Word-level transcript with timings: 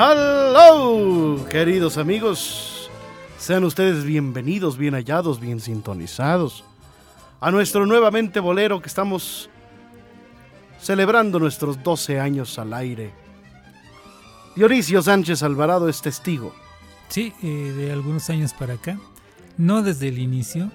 Hello, 0.00 1.44
queridos 1.50 1.98
amigos. 1.98 2.88
Sean 3.36 3.64
ustedes 3.64 4.04
bienvenidos, 4.04 4.78
bien 4.78 4.94
hallados, 4.94 5.40
bien 5.40 5.58
sintonizados 5.58 6.62
a 7.40 7.50
nuestro 7.50 7.84
nuevamente 7.84 8.38
bolero 8.38 8.80
que 8.80 8.86
estamos 8.86 9.50
celebrando 10.80 11.40
nuestros 11.40 11.82
12 11.82 12.20
años 12.20 12.60
al 12.60 12.74
aire. 12.74 13.12
Dionisio 14.54 15.02
Sánchez 15.02 15.42
Alvarado 15.42 15.88
es 15.88 16.00
testigo. 16.00 16.54
Sí, 17.08 17.32
eh, 17.42 17.48
de 17.76 17.90
algunos 17.90 18.30
años 18.30 18.52
para 18.52 18.74
acá. 18.74 19.00
No 19.56 19.82
desde 19.82 20.06
el 20.06 20.20
inicio, 20.20 20.70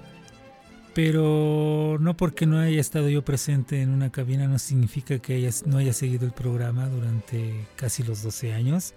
pero 0.93 1.97
no 1.99 2.15
porque 2.15 2.45
no 2.45 2.59
haya 2.59 2.79
estado 2.79 3.09
yo 3.09 3.25
presente 3.25 3.81
en 3.81 3.89
una 3.89 4.11
cabina 4.11 4.47
no 4.47 4.59
significa 4.59 5.19
que 5.19 5.49
no 5.65 5.77
haya 5.77 5.93
seguido 5.93 6.25
el 6.25 6.31
programa 6.31 6.87
durante 6.87 7.65
casi 7.75 8.03
los 8.03 8.21
12 8.21 8.53
años, 8.53 8.93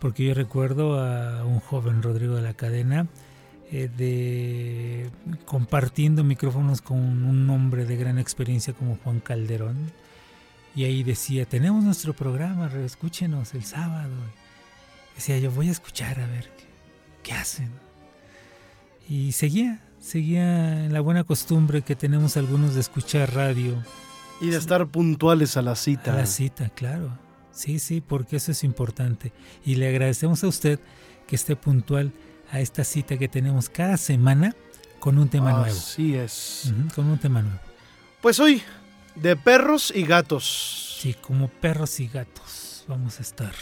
porque 0.00 0.24
yo 0.24 0.34
recuerdo 0.34 0.98
a 0.98 1.44
un 1.44 1.60
joven 1.60 2.02
Rodrigo 2.02 2.36
de 2.36 2.42
la 2.42 2.54
Cadena 2.54 3.06
eh, 3.70 3.90
de 3.96 5.10
compartiendo 5.44 6.24
micrófonos 6.24 6.80
con 6.80 6.98
un 6.98 7.50
hombre 7.50 7.84
de 7.84 7.96
gran 7.96 8.18
experiencia 8.18 8.72
como 8.72 8.96
Juan 9.02 9.20
Calderón 9.20 9.76
y 10.74 10.84
ahí 10.84 11.02
decía 11.02 11.46
tenemos 11.46 11.84
nuestro 11.84 12.14
programa, 12.14 12.70
escúchenos 12.84 13.54
el 13.54 13.64
sábado. 13.64 14.14
Decía 15.14 15.38
yo 15.38 15.50
voy 15.50 15.68
a 15.68 15.72
escuchar 15.72 16.20
a 16.20 16.26
ver 16.26 16.50
qué 17.22 17.32
hacen 17.32 17.70
y 19.08 19.32
seguía 19.32 19.80
seguía 20.06 20.84
en 20.84 20.92
la 20.92 21.00
buena 21.00 21.24
costumbre 21.24 21.82
que 21.82 21.96
tenemos 21.96 22.36
algunos 22.36 22.74
de 22.74 22.80
escuchar 22.80 23.34
radio. 23.34 23.74
Y 24.40 24.50
de 24.50 24.56
estar 24.56 24.86
puntuales 24.86 25.56
a 25.56 25.62
la 25.62 25.74
cita. 25.74 26.12
A 26.12 26.16
la 26.16 26.26
cita, 26.26 26.68
claro. 26.70 27.18
Sí, 27.50 27.78
sí, 27.78 28.00
porque 28.00 28.36
eso 28.36 28.52
es 28.52 28.62
importante. 28.62 29.32
Y 29.64 29.76
le 29.76 29.88
agradecemos 29.88 30.44
a 30.44 30.48
usted 30.48 30.78
que 31.26 31.34
esté 31.34 31.56
puntual 31.56 32.12
a 32.52 32.60
esta 32.60 32.84
cita 32.84 33.18
que 33.18 33.28
tenemos 33.28 33.68
cada 33.68 33.96
semana 33.96 34.54
con 35.00 35.18
un 35.18 35.28
tema 35.28 35.52
nuevo. 35.52 35.66
Así 35.66 36.14
es. 36.14 36.72
con 36.94 37.06
un 37.06 37.18
tema 37.18 37.42
nuevo. 37.42 37.58
Pues 38.20 38.38
hoy, 38.38 38.62
de 39.16 39.34
perros 39.34 39.92
y 39.94 40.04
gatos. 40.04 40.98
Sí, 41.00 41.14
como 41.14 41.48
perros 41.48 41.98
y 41.98 42.06
gatos 42.06 42.84
vamos 42.86 43.18
a 43.18 43.22
estar. 43.22 43.54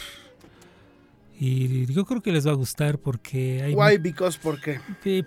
Y 1.37 1.85
yo 1.87 2.05
creo 2.05 2.21
que 2.21 2.31
les 2.31 2.47
va 2.47 2.51
a 2.51 2.55
gustar 2.55 2.97
porque 2.97 3.61
hay... 3.61 3.73
Why, 3.73 3.97
because, 3.97 4.39
¿por 4.41 4.61
qué? 4.61 4.79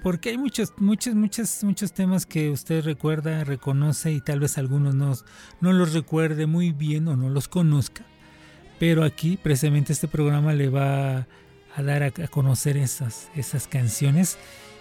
Porque 0.02 0.30
hay 0.30 0.38
muchos, 0.38 0.72
muchos, 0.78 1.14
muchos, 1.14 1.62
muchos 1.62 1.92
temas 1.92 2.24
que 2.24 2.50
usted 2.50 2.82
recuerda, 2.82 3.44
reconoce 3.44 4.12
y 4.12 4.20
tal 4.22 4.40
vez 4.40 4.56
algunos 4.56 4.94
no, 4.94 5.14
no 5.60 5.72
los 5.72 5.92
recuerde 5.92 6.46
muy 6.46 6.72
bien 6.72 7.08
o 7.08 7.16
no 7.16 7.28
los 7.28 7.48
conozca. 7.48 8.04
Pero 8.78 9.04
aquí, 9.04 9.36
precisamente, 9.36 9.92
este 9.92 10.08
programa 10.08 10.54
le 10.54 10.70
va 10.70 11.26
a 11.76 11.82
dar 11.82 12.02
a, 12.02 12.10
conocer 12.28 12.78
esas, 12.78 13.28
esas 13.34 13.66
canciones 13.68 14.38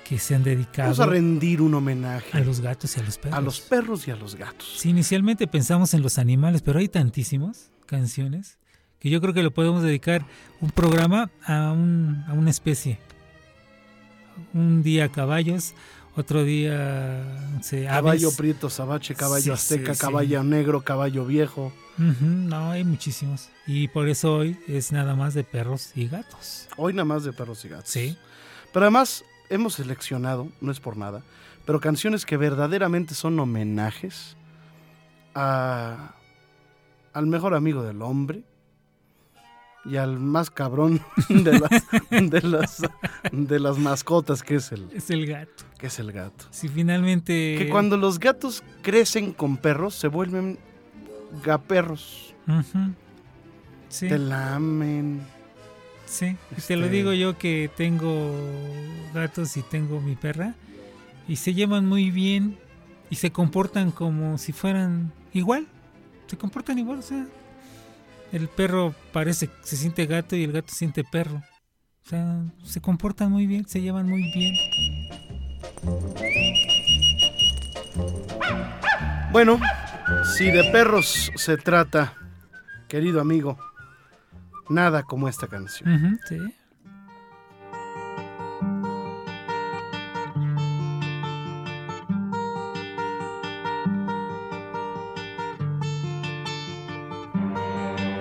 que 0.07 0.19
se 0.19 0.33
han 0.33 0.43
dedicado... 0.43 0.91
Vamos 0.91 0.99
a 1.01 1.07
rendir 1.07 1.61
un 1.61 1.73
homenaje. 1.73 2.37
A 2.37 2.39
los 2.39 2.61
gatos 2.61 2.95
y 2.95 3.01
a 3.01 3.03
los 3.03 3.17
perros. 3.17 3.37
A 3.37 3.41
los 3.41 3.59
perros 3.59 4.07
y 4.07 4.11
a 4.11 4.15
los 4.15 4.35
gatos. 4.35 4.75
Sí, 4.77 4.91
inicialmente 4.91 5.45
pensamos 5.47 5.93
en 5.93 6.01
los 6.01 6.17
animales, 6.19 6.61
pero 6.61 6.79
hay 6.79 6.87
tantísimas 6.87 7.71
canciones 7.85 8.59
que 8.99 9.09
yo 9.09 9.21
creo 9.21 9.33
que 9.33 9.43
lo 9.43 9.51
podemos 9.51 9.83
dedicar 9.83 10.25
un 10.61 10.71
programa 10.71 11.29
a, 11.45 11.71
un, 11.71 12.23
a 12.27 12.33
una 12.33 12.49
especie. 12.49 12.99
Un 14.53 14.83
día 14.83 15.09
caballos, 15.09 15.73
otro 16.15 16.43
día 16.43 17.23
caballo 17.87 18.31
prieto, 18.35 18.69
sabache, 18.69 19.13
caballo 19.15 19.53
azteca, 19.53 19.95
caballo 19.95 20.43
negro, 20.43 20.81
caballo 20.81 21.25
viejo. 21.25 21.71
no, 21.97 22.71
hay 22.71 22.83
muchísimos. 22.83 23.49
Y 23.67 23.87
por 23.87 24.07
eso 24.09 24.35
hoy 24.35 24.57
es 24.67 24.91
nada 24.91 25.15
más 25.15 25.33
de 25.33 25.43
perros 25.43 25.91
y 25.95 26.07
gatos. 26.07 26.67
Hoy 26.75 26.93
nada 26.93 27.05
más 27.05 27.23
de 27.23 27.33
perros 27.33 27.63
y 27.65 27.69
gatos. 27.69 27.89
Sí. 27.89 28.17
Pero 28.73 28.85
además 28.85 29.23
hemos 29.49 29.75
seleccionado, 29.75 30.49
no 30.61 30.71
es 30.71 30.79
por 30.79 30.97
nada, 30.97 31.21
pero 31.65 31.79
canciones 31.79 32.25
que 32.25 32.37
verdaderamente 32.37 33.13
son 33.13 33.39
homenajes 33.39 34.37
a, 35.35 36.15
al 37.13 37.27
mejor 37.27 37.53
amigo 37.53 37.83
del 37.83 38.01
hombre, 38.01 38.43
y 39.89 39.97
al 39.97 40.19
más 40.19 40.49
cabrón 40.49 41.01
de 41.29 41.59
las, 41.59 41.69
de 42.09 42.41
las, 42.41 42.81
de 43.31 43.59
las 43.59 43.77
mascotas, 43.77 44.43
que 44.43 44.55
es 44.55 44.71
el, 44.71 44.87
es 44.93 45.09
el 45.09 45.25
gato. 45.25 45.63
Que 45.77 45.87
es 45.87 45.99
el 45.99 46.11
gato. 46.11 46.45
Si 46.51 46.67
finalmente... 46.67 47.55
Que 47.57 47.69
cuando 47.69 47.97
los 47.97 48.19
gatos 48.19 48.63
crecen 48.81 49.31
con 49.31 49.57
perros, 49.57 49.95
se 49.95 50.07
vuelven 50.07 50.59
gaperros. 51.43 52.33
sí. 53.89 54.07
Te 54.07 54.17
lamen. 54.17 55.21
Sí, 56.05 56.37
te 56.67 56.77
lo 56.77 56.85
este 56.85 56.95
digo 56.95 57.13
yo 57.13 57.37
que 57.37 57.69
tengo 57.75 58.33
gatos 59.13 59.57
y 59.57 59.61
tengo 59.61 59.99
mi 59.99 60.15
perra. 60.15 60.55
Y 61.27 61.35
se 61.35 61.53
llevan 61.53 61.85
muy 61.85 62.11
bien 62.11 62.57
y 63.09 63.15
se 63.15 63.31
comportan 63.31 63.91
como 63.91 64.37
si 64.37 64.53
fueran 64.53 65.11
igual. 65.33 65.67
Se 66.27 66.37
comportan 66.37 66.79
igual, 66.79 66.99
o 66.99 67.01
sea, 67.01 67.27
el 68.31 68.47
perro 68.47 68.93
parece, 69.11 69.49
se 69.61 69.77
siente 69.77 70.05
gato 70.05 70.35
y 70.35 70.43
el 70.43 70.51
gato 70.51 70.73
siente 70.73 71.03
perro. 71.03 71.41
O 72.05 72.09
sea, 72.09 72.43
se 72.63 72.79
comportan 72.81 73.31
muy 73.31 73.47
bien, 73.47 73.67
se 73.67 73.81
llevan 73.81 74.07
muy 74.07 74.31
bien. 74.33 74.55
Bueno, 79.31 79.59
si 80.37 80.49
de 80.49 80.63
perros 80.71 81.31
se 81.35 81.57
trata, 81.57 82.13
querido 82.87 83.19
amigo, 83.19 83.57
nada 84.69 85.03
como 85.03 85.27
esta 85.27 85.47
canción. 85.47 86.19
sí. 86.27 86.37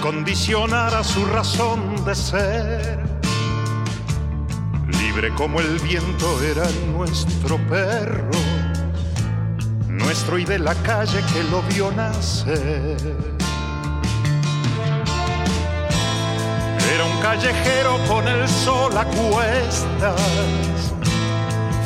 condicionara 0.00 1.02
su 1.02 1.24
razón 1.26 2.04
de 2.04 2.14
ser. 2.14 2.98
Libre 4.86 5.32
como 5.34 5.60
el 5.60 5.78
viento 5.80 6.42
era 6.42 6.64
nuestro 6.92 7.56
perro, 7.68 8.30
nuestro 9.88 10.38
y 10.38 10.44
de 10.44 10.58
la 10.58 10.74
calle 10.76 11.20
que 11.32 11.42
lo 11.44 11.62
vio 11.62 11.90
nacer. 11.92 12.96
Era 16.94 17.04
un 17.04 17.20
callejero 17.20 17.98
con 18.08 18.26
el 18.26 18.48
sol 18.48 18.96
a 18.96 19.04
cuestas, 19.04 20.92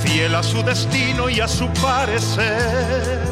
fiel 0.03 0.35
a 0.35 0.43
su 0.43 0.62
destino 0.62 1.29
y 1.29 1.41
a 1.41 1.49
su 1.49 1.69
parecer 1.75 3.31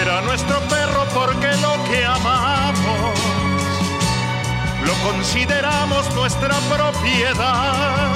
Era 0.00 0.20
nuestro 0.22 0.60
perro 0.68 1.04
porque 1.12 1.48
lo 1.56 1.82
que 1.90 2.04
amamos 2.04 3.18
lo 4.84 4.94
consideramos 5.10 6.14
nuestra 6.14 6.54
propiedad. 6.72 8.14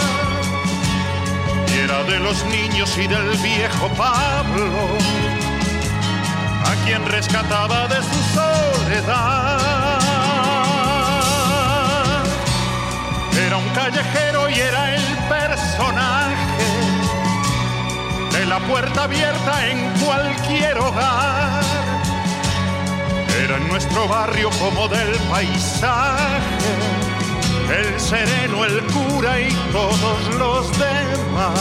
Y 1.75 1.79
era 1.79 2.05
de 2.05 2.21
los 2.21 2.45
niños 2.45 2.97
y 2.97 3.09
del 3.09 3.37
viejo 3.39 3.89
Pablo, 3.97 4.71
a 6.65 6.75
quien 6.85 7.05
rescataba 7.07 7.89
de 7.89 7.97
su 7.97 8.23
soledad. 8.35 9.59
Era 13.47 13.57
un 13.57 13.69
callejero 13.71 14.49
y 14.49 14.61
era 14.61 14.95
el 14.95 15.03
personaje 15.29 16.14
la 18.55 18.61
puerta 18.69 19.03
abierta 19.03 19.69
en 19.69 19.79
cualquier 20.05 20.79
hogar 20.79 21.65
era 23.43 23.57
en 23.57 23.67
nuestro 23.67 24.07
barrio 24.07 24.49
como 24.61 24.87
del 24.87 25.13
paisaje, 25.29 26.73
el 27.77 27.99
sereno, 27.99 28.65
el 28.65 28.81
cura 28.93 29.41
y 29.41 29.51
todos 29.73 30.35
los 30.39 30.71
demás. 30.79 31.59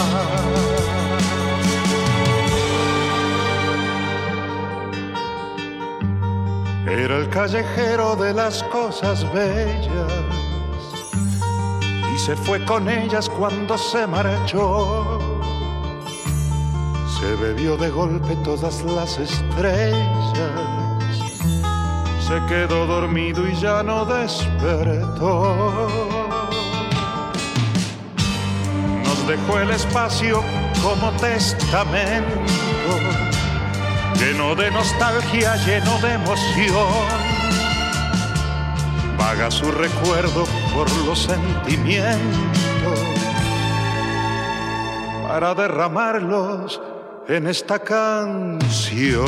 Era 6.85 7.17
el 7.17 7.29
callejero 7.29 8.15
de 8.17 8.35
las 8.35 8.61
cosas 8.65 9.25
bellas 9.33 10.13
y 12.13 12.19
se 12.19 12.35
fue 12.35 12.63
con 12.65 12.87
ellas 12.87 13.27
cuando 13.29 13.79
se 13.79 14.05
marchó. 14.05 15.12
Se 17.23 17.35
bebió 17.35 17.77
de 17.77 17.89
golpe 17.89 18.35
todas 18.43 18.83
las 18.83 19.17
estrellas 19.17 20.33
se 22.27 22.45
quedó 22.47 22.85
dormido 22.85 23.47
y 23.47 23.55
ya 23.55 23.81
no 23.81 24.03
despertó. 24.03 25.87
Nos 29.05 29.27
dejó 29.27 29.59
el 29.59 29.71
espacio 29.71 30.43
como 30.81 31.11
testamento, 31.13 32.41
lleno 34.19 34.53
de 34.55 34.69
nostalgia, 34.71 35.55
lleno 35.65 35.97
de 35.99 36.13
emoción. 36.13 36.87
Vaga 39.17 39.49
su 39.49 39.71
recuerdo 39.71 40.43
por 40.73 40.91
los 41.05 41.19
sentimientos 41.19 42.99
para 45.27 45.55
derramarlos 45.55 46.81
en 47.27 47.47
esta 47.47 47.79
canción. 47.79 49.23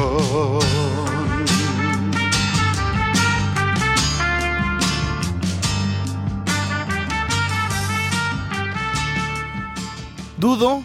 Dudo 10.38 10.84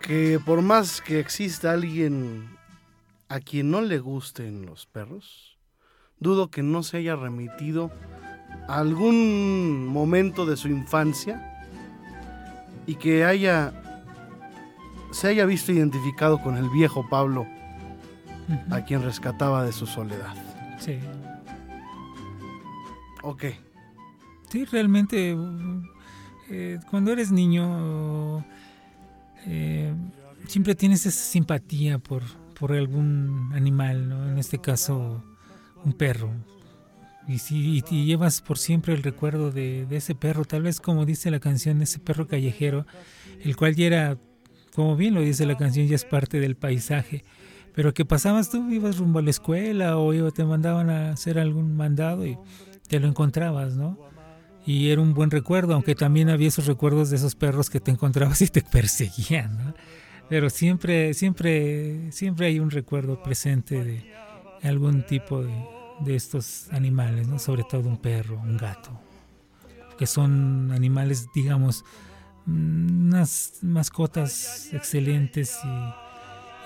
que 0.00 0.38
por 0.44 0.62
más 0.62 1.00
que 1.00 1.18
exista 1.18 1.72
alguien 1.72 2.48
a 3.28 3.40
quien 3.40 3.70
no 3.70 3.80
le 3.80 3.98
gusten 3.98 4.66
los 4.66 4.86
perros, 4.86 5.58
dudo 6.20 6.50
que 6.50 6.62
no 6.62 6.82
se 6.82 6.98
haya 6.98 7.16
remitido 7.16 7.90
a 8.68 8.78
algún 8.78 9.86
momento 9.86 10.46
de 10.46 10.56
su 10.56 10.68
infancia 10.68 11.64
y 12.86 12.94
que 12.96 13.24
haya 13.24 13.72
se 15.16 15.28
haya 15.28 15.46
visto 15.46 15.72
identificado 15.72 16.42
con 16.42 16.58
el 16.58 16.68
viejo 16.68 17.08
Pablo 17.08 17.46
a 18.70 18.82
quien 18.82 19.02
rescataba 19.02 19.64
de 19.64 19.72
su 19.72 19.86
soledad. 19.86 20.34
Sí. 20.78 20.98
Ok. 23.22 23.44
Sí, 24.50 24.66
realmente 24.66 25.34
eh, 26.50 26.78
cuando 26.90 27.12
eres 27.12 27.32
niño 27.32 28.44
eh, 29.46 29.94
siempre 30.46 30.74
tienes 30.74 31.06
esa 31.06 31.22
simpatía 31.22 31.98
por, 31.98 32.22
por 32.58 32.72
algún 32.72 33.52
animal, 33.54 34.10
¿no? 34.10 34.28
en 34.28 34.38
este 34.38 34.58
caso 34.58 35.24
un 35.82 35.94
perro. 35.94 36.30
Y 37.26 37.38
si 37.38 37.82
y 37.90 38.04
llevas 38.04 38.42
por 38.42 38.58
siempre 38.58 38.92
el 38.92 39.02
recuerdo 39.02 39.50
de, 39.50 39.86
ese 39.90 40.14
perro, 40.14 40.44
tal 40.44 40.62
vez 40.62 40.78
como 40.78 41.06
dice 41.06 41.30
la 41.30 41.40
canción, 41.40 41.80
ese 41.80 41.98
perro 42.00 42.28
callejero, 42.28 42.86
el 43.42 43.56
cual 43.56 43.74
ya 43.74 43.86
era, 43.86 44.18
como 44.76 44.94
bien 44.94 45.14
lo 45.14 45.22
dice 45.22 45.44
la 45.46 45.56
canción, 45.56 45.88
ya 45.88 45.96
es 45.96 46.04
parte 46.04 46.38
del 46.38 46.54
paisaje. 46.54 47.24
Pero 47.74 47.92
que 47.92 48.04
pasabas 48.04 48.50
tú, 48.50 48.70
ibas 48.70 48.98
rumbo 48.98 49.18
a 49.18 49.22
la 49.22 49.30
escuela 49.30 49.98
o 49.98 50.30
te 50.30 50.44
mandaban 50.44 50.88
a 50.88 51.10
hacer 51.10 51.38
algún 51.38 51.76
mandado 51.76 52.24
y 52.24 52.38
te 52.88 53.00
lo 53.00 53.08
encontrabas, 53.08 53.74
¿no? 53.74 53.98
y 54.66 54.90
era 54.90 55.00
un 55.00 55.14
buen 55.14 55.30
recuerdo, 55.30 55.74
aunque 55.74 55.94
también 55.94 56.28
había 56.28 56.48
esos 56.48 56.66
recuerdos 56.66 57.08
de 57.10 57.16
esos 57.16 57.36
perros 57.36 57.70
que 57.70 57.78
te 57.78 57.92
encontrabas 57.92 58.42
y 58.42 58.48
te 58.48 58.62
perseguían, 58.72 59.56
¿no? 59.56 59.74
Pero 60.28 60.50
siempre, 60.50 61.14
siempre, 61.14 62.10
siempre 62.10 62.46
hay 62.46 62.58
un 62.58 62.72
recuerdo 62.72 63.22
presente 63.22 63.84
de 63.84 64.12
algún 64.64 65.06
tipo 65.06 65.40
de, 65.40 66.16
estos 66.16 66.68
animales, 66.72 67.28
¿no? 67.28 67.38
Sobre 67.38 67.62
todo 67.62 67.88
un 67.88 67.98
perro, 67.98 68.40
un 68.40 68.56
gato, 68.56 69.00
que 69.96 70.06
son 70.06 70.72
animales, 70.72 71.28
digamos, 71.32 71.84
unas 72.46 73.58
mascotas 73.62 74.72
excelentes 74.72 75.58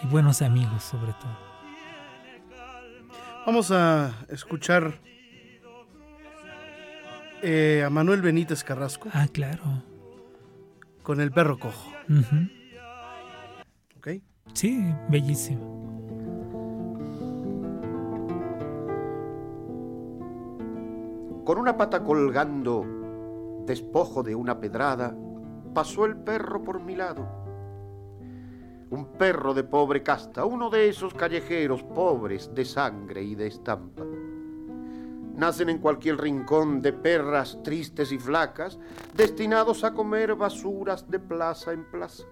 y 0.02 0.06
buenos 0.06 0.42
amigos 0.42 0.82
sobre 0.82 1.12
todo. 1.14 1.50
Vamos 3.46 3.70
a 3.70 4.12
escuchar 4.28 5.00
eh, 7.42 7.82
a 7.84 7.90
Manuel 7.90 8.20
Benítez 8.20 8.62
Carrasco. 8.62 9.08
Ah, 9.12 9.26
claro. 9.32 9.82
Con 11.02 11.20
el 11.20 11.32
perro 11.32 11.58
cojo. 11.58 11.90
¿Ok? 13.96 14.08
Sí, 14.52 14.84
bellísimo. 15.08 15.80
Con 21.44 21.58
una 21.58 21.76
pata 21.76 22.04
colgando, 22.04 23.64
despojo 23.66 24.22
de 24.22 24.34
una 24.34 24.60
pedrada, 24.60 25.16
pasó 25.74 26.04
el 26.04 26.16
perro 26.16 26.62
por 26.62 26.80
mi 26.80 26.96
lado. 26.96 27.26
Un 28.90 29.06
perro 29.16 29.54
de 29.54 29.64
pobre 29.64 30.02
casta, 30.02 30.44
uno 30.44 30.68
de 30.70 30.88
esos 30.88 31.14
callejeros 31.14 31.82
pobres 31.82 32.52
de 32.54 32.64
sangre 32.64 33.22
y 33.22 33.34
de 33.34 33.46
estampa 33.46 34.04
nacen 35.40 35.70
en 35.70 35.78
cualquier 35.78 36.18
rincón 36.18 36.82
de 36.82 36.92
perras 36.92 37.62
tristes 37.62 38.12
y 38.12 38.18
flacas, 38.18 38.78
destinados 39.14 39.84
a 39.84 39.94
comer 39.94 40.34
basuras 40.34 41.10
de 41.10 41.18
plaza 41.18 41.72
en 41.72 41.90
plaza. 41.90 42.24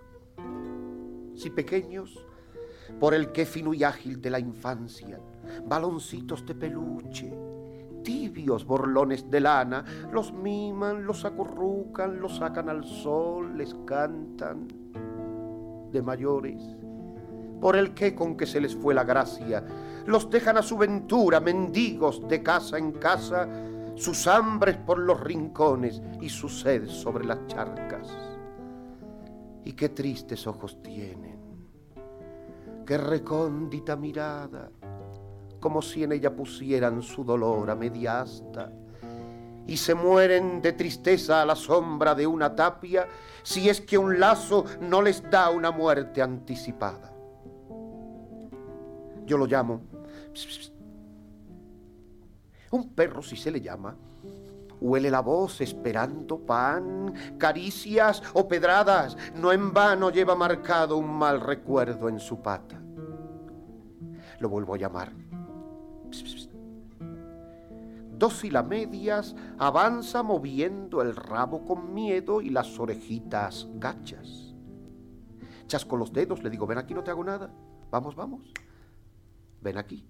Si 1.35 1.49
pequeños, 1.49 2.23
por 3.01 3.15
el 3.15 3.33
que 3.33 3.47
fino 3.47 3.73
y 3.73 3.83
ágil 3.83 4.21
de 4.21 4.29
la 4.29 4.39
infancia, 4.39 5.19
baloncitos 5.65 6.45
de 6.45 6.55
peluche, 6.55 7.33
tibios 8.09 8.65
borlones 8.65 9.31
de 9.31 9.39
lana, 9.39 9.85
los 10.11 10.33
miman, 10.33 11.05
los 11.05 11.27
acurrucan, 11.27 12.19
los 12.19 12.39
sacan 12.39 12.71
al 12.71 12.83
sol, 12.83 13.59
les 13.59 13.75
cantan. 13.85 14.67
De 15.93 16.01
mayores, 16.01 16.63
por 17.61 17.77
el 17.77 17.93
que 17.93 18.15
con 18.15 18.35
que 18.35 18.47
se 18.47 18.63
les 18.63 18.75
fue 18.75 18.95
la 18.95 19.05
gracia, 19.05 19.63
los 20.07 20.31
dejan 20.31 20.57
a 20.57 20.63
su 20.63 20.79
ventura, 20.79 21.39
mendigos 21.39 22.27
de 22.27 22.43
casa 22.43 22.79
en 22.79 22.93
casa, 22.93 23.47
sus 23.95 24.27
hambres 24.27 24.79
por 24.79 24.99
los 24.99 25.21
rincones 25.21 26.01
y 26.23 26.31
su 26.31 26.49
sed 26.49 26.87
sobre 26.87 27.27
las 27.27 27.47
charcas. 27.47 28.09
Y 29.67 29.75
qué 29.75 29.91
tristes 29.91 30.47
ojos 30.47 30.83
tienen, 30.83 31.39
qué 32.87 32.97
recóndita 32.97 33.97
mirada, 33.97 34.71
como 35.61 35.83
si 35.83 36.05
en 36.05 36.13
ella 36.13 36.35
pusieran 36.35 37.03
su 37.03 37.25
dolor 37.25 37.71
a 37.71 37.75
media 37.75 38.21
asta, 38.23 38.73
y 39.67 39.77
se 39.77 39.95
mueren 39.95 40.63
de 40.63 40.73
tristeza 40.73 41.43
a 41.43 41.47
la 41.47 41.55
sombra 41.55 42.15
de 42.15 42.27
una 42.27 42.55
tapia, 42.55 43.07
si 43.43 43.69
es 43.69 43.81
que 43.81 43.99
un 43.99 44.19
lazo 44.19 44.65
no 44.81 45.03
les 45.03 45.29
da 45.31 45.51
una 45.51 45.71
muerte 45.71 46.23
anticipada. 46.23 47.13
Yo 49.27 49.37
lo 49.37 49.47
llamo 49.47 49.83
un 52.71 52.95
perro, 52.95 53.23
si 53.23 53.37
se 53.37 53.51
le 53.51 53.61
llama, 53.61 53.97
Huele 54.81 55.11
la 55.11 55.21
voz 55.21 55.61
esperando 55.61 56.39
pan, 56.39 57.13
caricias 57.37 58.23
o 58.35 58.47
pedradas. 58.47 59.17
No 59.35 59.51
en 59.51 59.73
vano 59.73 60.11
lleva 60.11 60.37
marcado 60.37 60.97
un 60.97 61.19
mal 61.19 61.41
recuerdo 61.41 62.09
en 62.09 62.21
su 62.21 62.41
pata. 62.41 62.81
Lo 64.39 64.49
vuelvo 64.49 64.75
a 64.75 64.79
llamar. 64.79 65.11
Dócil 68.19 68.57
a 68.57 68.63
medias, 68.63 69.37
avanza 69.59 70.23
moviendo 70.23 71.03
el 71.03 71.15
rabo 71.15 71.65
con 71.65 71.95
miedo 71.95 72.41
y 72.41 72.51
las 72.51 72.79
orejitas 72.79 73.69
gachas. 73.75 74.55
Chasco 75.67 75.97
los 75.97 76.13
dedos, 76.13 76.43
le 76.43 76.51
digo, 76.51 76.67
ven 76.67 76.79
aquí, 76.79 76.95
no 76.95 77.05
te 77.05 77.11
hago 77.11 77.23
nada. 77.23 77.53
Vamos, 77.91 78.17
vamos. 78.17 78.53
Ven 79.61 79.79
aquí 79.79 80.05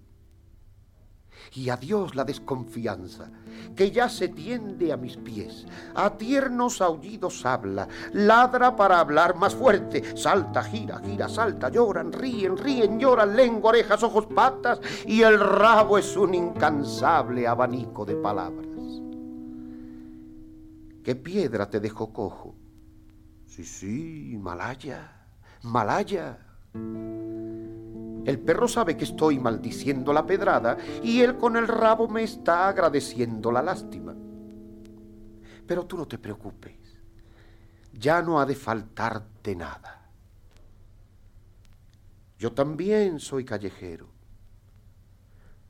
y 1.53 1.69
a 1.69 1.77
Dios 1.77 2.15
la 2.15 2.23
desconfianza, 2.23 3.31
que 3.75 3.91
ya 3.91 4.09
se 4.09 4.29
tiende 4.29 4.91
a 4.91 4.97
mis 4.97 5.17
pies. 5.17 5.65
A 5.95 6.11
tiernos 6.17 6.81
aullidos 6.81 7.45
habla, 7.45 7.87
ladra 8.13 8.75
para 8.75 8.99
hablar 8.99 9.35
más 9.35 9.55
fuerte, 9.55 10.15
salta, 10.17 10.63
gira, 10.63 10.99
gira, 10.99 11.27
salta, 11.27 11.69
lloran, 11.69 12.11
ríen, 12.11 12.57
ríen, 12.57 12.99
lloran, 12.99 13.35
lengua, 13.35 13.69
orejas, 13.69 14.03
ojos, 14.03 14.27
patas, 14.27 14.79
y 15.05 15.21
el 15.21 15.39
rabo 15.39 15.97
es 15.97 16.15
un 16.15 16.33
incansable 16.33 17.47
abanico 17.47 18.05
de 18.05 18.15
palabras. 18.15 18.67
¿Qué 21.03 21.15
piedra 21.15 21.69
te 21.69 21.79
dejó 21.79 22.13
cojo? 22.13 22.55
Sí, 23.45 23.63
sí, 23.63 24.37
Malaya, 24.39 25.25
Malaya. 25.63 26.37
El 28.25 28.39
perro 28.39 28.67
sabe 28.67 28.97
que 28.97 29.05
estoy 29.05 29.39
maldiciendo 29.39 30.13
la 30.13 30.25
pedrada 30.25 30.77
y 31.01 31.21
él 31.21 31.37
con 31.37 31.55
el 31.55 31.67
rabo 31.67 32.07
me 32.07 32.23
está 32.23 32.67
agradeciendo 32.67 33.51
la 33.51 33.61
lástima. 33.61 34.15
Pero 35.65 35.85
tú 35.85 35.97
no 35.97 36.07
te 36.07 36.17
preocupes, 36.17 36.77
ya 37.93 38.21
no 38.21 38.39
ha 38.39 38.45
de 38.45 38.55
faltarte 38.55 39.55
nada. 39.55 40.09
Yo 42.37 42.53
también 42.53 43.19
soy 43.19 43.43
callejero, 43.43 44.07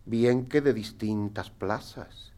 bien 0.06 0.46
que 0.46 0.62
de 0.62 0.74
distintas 0.74 1.50
plazas, 1.50 2.32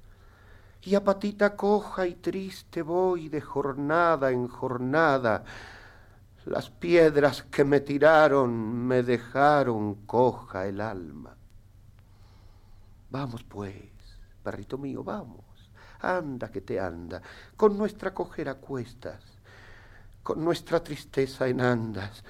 y 0.83 0.95
a 0.95 1.03
patita 1.03 1.55
coja 1.55 2.07
y 2.07 2.15
triste 2.15 2.81
voy 2.81 3.29
de 3.29 3.41
jornada 3.41 4.31
en 4.31 4.47
jornada, 4.47 5.43
las 6.45 6.69
piedras 6.69 7.43
que 7.43 7.63
me 7.63 7.81
tiraron 7.81 8.87
me 8.87 9.03
dejaron 9.03 10.05
coja 10.05 10.67
el 10.67 10.81
alma. 10.81 11.35
Vamos 13.11 13.43
pues, 13.43 13.75
perrito 14.43 14.77
mío, 14.77 15.03
vamos. 15.03 15.45
Anda 15.99 16.49
que 16.49 16.61
te 16.61 16.79
anda, 16.79 17.21
con 17.55 17.77
nuestra 17.77 18.13
cojera 18.13 18.55
cuestas, 18.55 19.21
con 20.23 20.43
nuestra 20.43 20.83
tristeza 20.83 21.47
en 21.47 21.61
andas. 21.61 22.23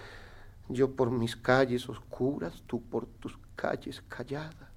Yo 0.68 0.94
por 0.94 1.10
mis 1.10 1.38
calles 1.38 1.88
oscuras, 1.88 2.64
tú 2.68 2.82
por 2.82 3.06
tus 3.06 3.38
calles 3.56 4.04
calladas. 4.10 4.70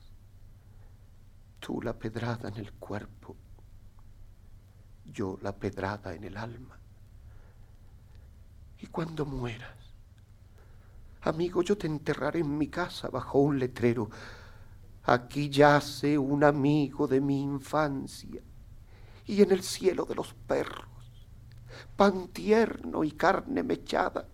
Tú 1.59 1.81
la 1.83 1.95
pedrada 1.95 2.51
en 2.51 2.57
el 2.57 2.73
cuerpo, 2.75 3.35
yo 5.07 5.39
la 5.43 5.57
pedrada 5.57 6.15
en 6.15 6.25
el 6.25 6.37
alma 6.37 6.79
y 8.85 8.89
cuando 8.89 9.25
mueras, 9.25 9.79
amigo, 11.23 11.63
yo 11.63 11.79
te 11.79 11.87
enterraré 11.87 12.41
en 12.41 12.59
mi 12.59 12.69
casa 12.69 13.09
bajo 13.09 13.39
un 13.39 13.59
letrero. 13.59 14.11
Aquí 15.05 15.49
yace 15.49 16.19
un 16.19 16.45
amigo 16.45 17.09
de 17.09 17.19
mi 17.23 17.41
infancia 17.41 18.43
y 19.25 19.41
en 19.41 19.53
el 19.53 19.63
cielo 19.63 20.05
de 20.05 20.15
los 20.15 20.35
perros, 20.35 20.85
pan 21.97 22.29
tierno 22.29 23.05
y 23.05 23.13
carne 23.13 23.63
mechada, 23.63 24.29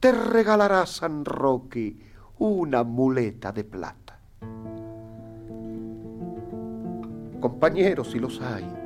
te 0.00 0.12
regalará 0.12 0.86
San 0.86 1.22
Roque 1.26 1.94
una 2.38 2.84
muleta 2.84 3.52
de 3.52 3.64
plata. 3.64 4.18
Compañeros, 7.38 8.12
si 8.12 8.18
los 8.18 8.40
hay, 8.40 8.81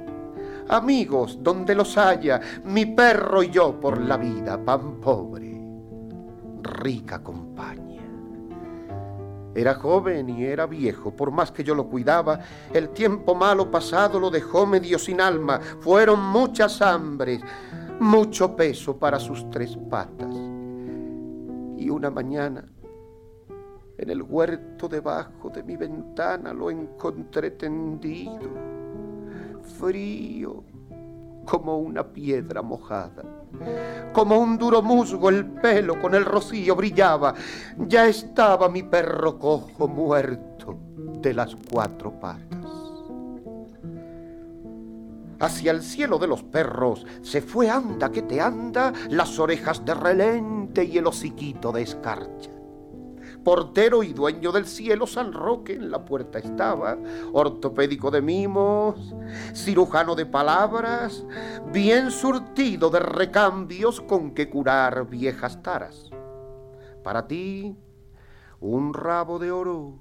amigos 0.68 1.38
donde 1.42 1.74
los 1.74 1.96
haya, 1.96 2.40
mi 2.64 2.86
perro 2.86 3.42
y 3.42 3.50
yo 3.50 3.80
por 3.80 4.00
la 4.00 4.16
vida, 4.16 4.58
pan 4.62 5.00
pobre, 5.00 5.60
rica 6.62 7.22
compañía. 7.22 8.02
Era 9.54 9.74
joven 9.74 10.28
y 10.28 10.44
era 10.44 10.66
viejo, 10.66 11.10
por 11.12 11.30
más 11.30 11.50
que 11.50 11.64
yo 11.64 11.74
lo 11.74 11.88
cuidaba, 11.88 12.40
el 12.72 12.90
tiempo 12.90 13.34
malo 13.34 13.70
pasado 13.70 14.20
lo 14.20 14.30
dejó 14.30 14.66
medio 14.66 14.98
sin 14.98 15.20
alma, 15.20 15.60
fueron 15.80 16.20
muchas 16.20 16.82
hambres, 16.82 17.40
mucho 17.98 18.54
peso 18.54 18.98
para 18.98 19.18
sus 19.18 19.48
tres 19.50 19.78
patas. 19.88 20.34
Y 21.78 21.88
una 21.88 22.10
mañana, 22.10 22.64
en 23.96 24.10
el 24.10 24.22
huerto 24.22 24.88
debajo 24.88 25.48
de 25.48 25.62
mi 25.62 25.76
ventana, 25.76 26.52
lo 26.52 26.70
encontré 26.70 27.52
tendido 27.52 28.75
frío 29.66 30.64
como 31.44 31.78
una 31.78 32.04
piedra 32.04 32.62
mojada. 32.62 33.22
Como 34.12 34.38
un 34.38 34.58
duro 34.58 34.82
musgo 34.82 35.28
el 35.28 35.46
pelo 35.46 36.00
con 36.00 36.14
el 36.14 36.24
rocío 36.24 36.74
brillaba. 36.74 37.34
Ya 37.78 38.06
estaba 38.06 38.68
mi 38.68 38.82
perro 38.82 39.38
cojo 39.38 39.88
muerto 39.88 40.78
de 41.22 41.32
las 41.32 41.56
cuatro 41.70 42.18
patas. 42.18 42.66
Hacia 45.38 45.70
el 45.70 45.82
cielo 45.82 46.18
de 46.18 46.26
los 46.26 46.42
perros 46.42 47.06
se 47.22 47.42
fue 47.42 47.68
anda 47.68 48.10
que 48.10 48.22
te 48.22 48.40
anda, 48.40 48.92
las 49.10 49.38
orejas 49.38 49.84
de 49.84 49.94
relente 49.94 50.84
y 50.84 50.96
el 50.98 51.06
hociquito 51.06 51.72
de 51.72 51.82
escarcha 51.82 52.55
portero 53.46 54.02
y 54.02 54.12
dueño 54.12 54.50
del 54.50 54.66
cielo, 54.66 55.06
San 55.06 55.32
Roque 55.32 55.74
en 55.74 55.88
la 55.92 56.04
puerta 56.04 56.40
estaba, 56.40 56.98
ortopédico 57.32 58.10
de 58.10 58.20
mimos, 58.20 59.14
cirujano 59.54 60.16
de 60.16 60.26
palabras, 60.26 61.24
bien 61.72 62.10
surtido 62.10 62.90
de 62.90 62.98
recambios 62.98 64.00
con 64.00 64.34
que 64.34 64.50
curar 64.50 65.08
viejas 65.08 65.62
taras. 65.62 66.10
Para 67.04 67.28
ti, 67.28 67.76
un 68.58 68.92
rabo 68.92 69.38
de 69.38 69.52
oro, 69.52 70.00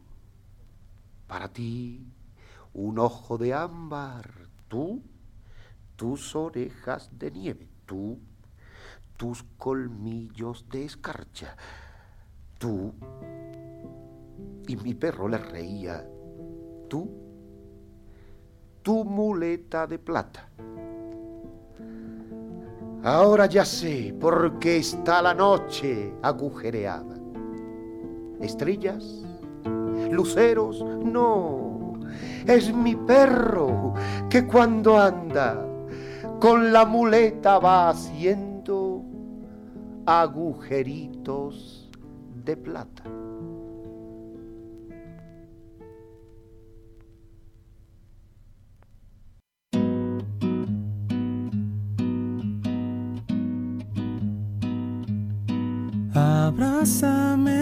para 1.28 1.48
ti, 1.54 2.04
un 2.74 2.98
ojo 2.98 3.38
de 3.38 3.54
ámbar, 3.54 4.32
tú, 4.68 5.04
tus 5.96 6.36
orejas 6.36 7.12
de 7.12 7.30
nieve, 7.30 7.70
tú, 7.86 8.18
tus 9.18 9.44
colmillos 9.60 10.68
de 10.68 10.86
escarcha, 10.86 11.56
tú 12.66 12.92
y 14.68 14.76
mi 14.78 14.96
perro 14.96 15.28
le 15.28 15.38
reía. 15.38 16.04
Tú, 16.90 17.08
tu 18.82 19.06
muleta 19.06 19.86
de 19.86 20.00
plata. 20.00 20.50
Ahora 23.04 23.46
ya 23.46 23.64
sé 23.64 24.16
por 24.20 24.58
qué 24.58 24.78
está 24.78 25.22
la 25.22 25.36
noche 25.36 26.12
agujereada. 26.24 27.16
Estrellas, 28.42 29.24
luceros, 30.10 30.84
no. 30.84 32.00
Es 32.48 32.74
mi 32.74 32.96
perro 32.96 33.94
que 34.28 34.48
cuando 34.48 34.98
anda 34.98 35.64
con 36.40 36.74
la 36.74 36.84
muleta 36.84 37.60
va 37.60 37.90
haciendo 37.90 39.04
agujeritos 40.08 41.75
de 42.46 42.56
plata. 42.56 43.04
Abrázame 56.14 57.56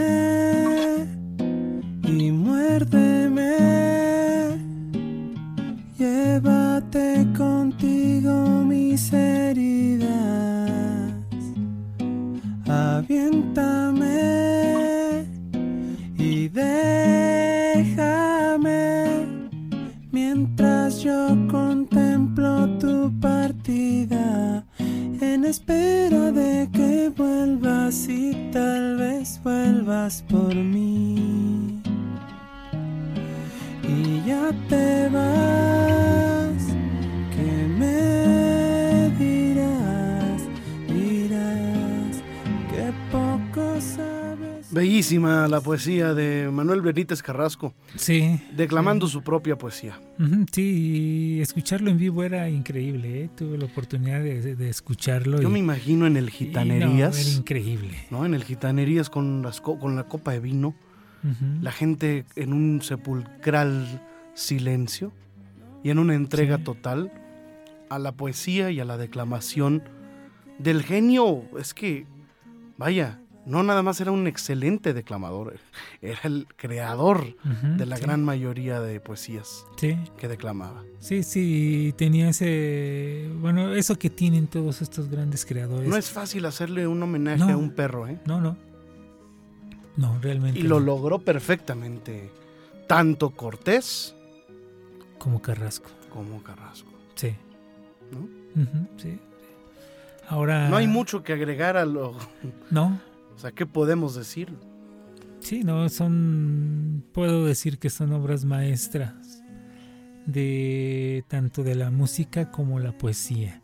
Bellísima 45.03 45.49
la 45.49 45.59
poesía 45.59 46.13
de 46.13 46.49
Manuel 46.49 46.79
Benítez 46.81 47.21
Carrasco, 47.21 47.73
Sí. 47.97 48.39
declamando 48.55 49.05
su 49.07 49.21
propia 49.21 49.57
poesía. 49.57 49.99
Sí, 50.53 51.35
y 51.35 51.41
escucharlo 51.41 51.89
en 51.91 51.97
vivo 51.97 52.23
era 52.23 52.49
increíble, 52.49 53.25
¿eh? 53.25 53.29
Tuve 53.35 53.57
la 53.57 53.65
oportunidad 53.65 54.21
de, 54.23 54.55
de- 54.55 54.69
escucharlo. 54.69 55.41
Yo 55.41 55.49
y- 55.49 55.51
me 55.51 55.59
imagino 55.59 56.07
en 56.07 56.15
el 56.15 56.23
y 56.23 56.27
no, 56.27 56.31
Gitanerías, 56.31 57.19
era 57.19 57.37
increíble. 57.37 57.97
¿no? 58.11 58.25
En 58.25 58.33
el 58.33 58.45
Gitanerías 58.45 59.09
con, 59.09 59.41
las 59.41 59.59
co- 59.59 59.77
con 59.77 59.97
la 59.97 60.05
copa 60.05 60.31
de 60.31 60.39
vino, 60.39 60.69
Ujú. 60.69 61.45
la 61.61 61.73
gente 61.73 62.23
en 62.37 62.53
un 62.53 62.81
sepulcral 62.81 64.01
silencio 64.35 65.11
y 65.83 65.89
en 65.89 65.99
una 65.99 66.15
entrega 66.15 66.59
Sí. 66.59 66.63
total 66.63 67.11
a 67.89 67.99
la 67.99 68.13
poesía 68.13 68.71
y 68.71 68.79
a 68.79 68.85
la 68.85 68.95
declamación 68.97 69.83
del 70.59 70.81
genio. 70.81 71.43
Es 71.59 71.73
que, 71.73 72.05
vaya, 72.77 73.19
no 73.45 73.61
nada 73.63 73.83
más 73.83 73.99
era 74.01 74.11
un 74.11 74.25
excelente 74.27 74.93
declamador, 74.93 75.55
era 76.01 76.19
el 76.23 76.47
creador 76.55 77.35
de 77.77 77.85
la 77.85 77.97
sí. 77.97 78.03
gran 78.03 78.23
mayoría 78.23 78.79
de 78.79 78.99
poesías 78.99 79.65
Sí, 79.77 79.97
que 80.17 80.27
declamaba. 80.27 80.83
sí, 80.99 81.23
sí, 81.23 81.93
tenía 81.97 82.29
ese... 82.29 83.29
Bueno, 83.41 83.73
eso 83.75 83.97
que 83.99 84.09
tienen 84.09 84.47
todos 84.47 84.81
estos 84.81 85.09
grandes 85.09 85.45
creadores. 85.45 85.89
No 85.89 85.97
es 85.97 86.09
fácil 86.09 86.45
hacerle 86.45 86.87
un 86.87 87.01
homenaje 87.03 87.39
No. 87.39 87.49
a 87.51 87.57
un 87.57 87.71
perro, 87.71 88.07
¿eh? 88.07 88.19
No, 88.25 88.39
no. 88.39 88.55
No, 89.97 90.17
realmente. 90.21 90.59
Y 90.59 90.63
lo 90.63 90.79
no. 90.79 90.85
logró 90.87 91.19
perfectamente, 91.19 92.31
tanto 92.87 93.29
Cortés 93.31 94.15
Como 95.19 95.41
Carrasco. 95.41 95.89
como 96.11 96.41
Carrasco. 96.43 96.89
Sí. 97.15 97.33
¿no? 98.11 98.27
Sí. 98.97 99.19
Ahora... 100.29 100.69
No 100.69 100.77
hay 100.77 100.87
mucho 100.87 101.23
que 101.23 101.33
agregar 101.33 101.75
a 101.77 101.85
lo... 101.85 102.15
No, 102.71 102.99
O 103.35 103.39
sea, 103.39 103.51
¿qué 103.51 103.65
podemos 103.65 104.15
decir? 104.15 104.53
Sí, 105.39 105.63
no, 105.63 105.89
son, 105.89 107.03
puedo 107.13 107.45
decir 107.45 107.77
que 107.79 107.89
son 107.89 108.13
obras 108.13 108.45
maestras 108.45 109.43
de 110.25 111.25
tanto 111.27 111.63
de 111.63 111.75
la 111.75 111.91
música 111.91 112.49
como 112.51 112.79
la 112.79 112.97
poesía, 112.97 113.61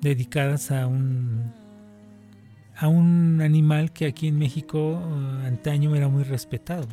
dedicadas 0.00 0.70
a 0.70 0.86
un 0.86 1.52
a 2.76 2.88
un 2.88 3.40
animal 3.42 3.92
que 3.92 4.06
aquí 4.06 4.28
en 4.28 4.38
México 4.38 5.00
eh, 5.00 5.46
antaño 5.46 5.94
era 5.94 6.08
muy 6.08 6.24
respetado 6.24 6.88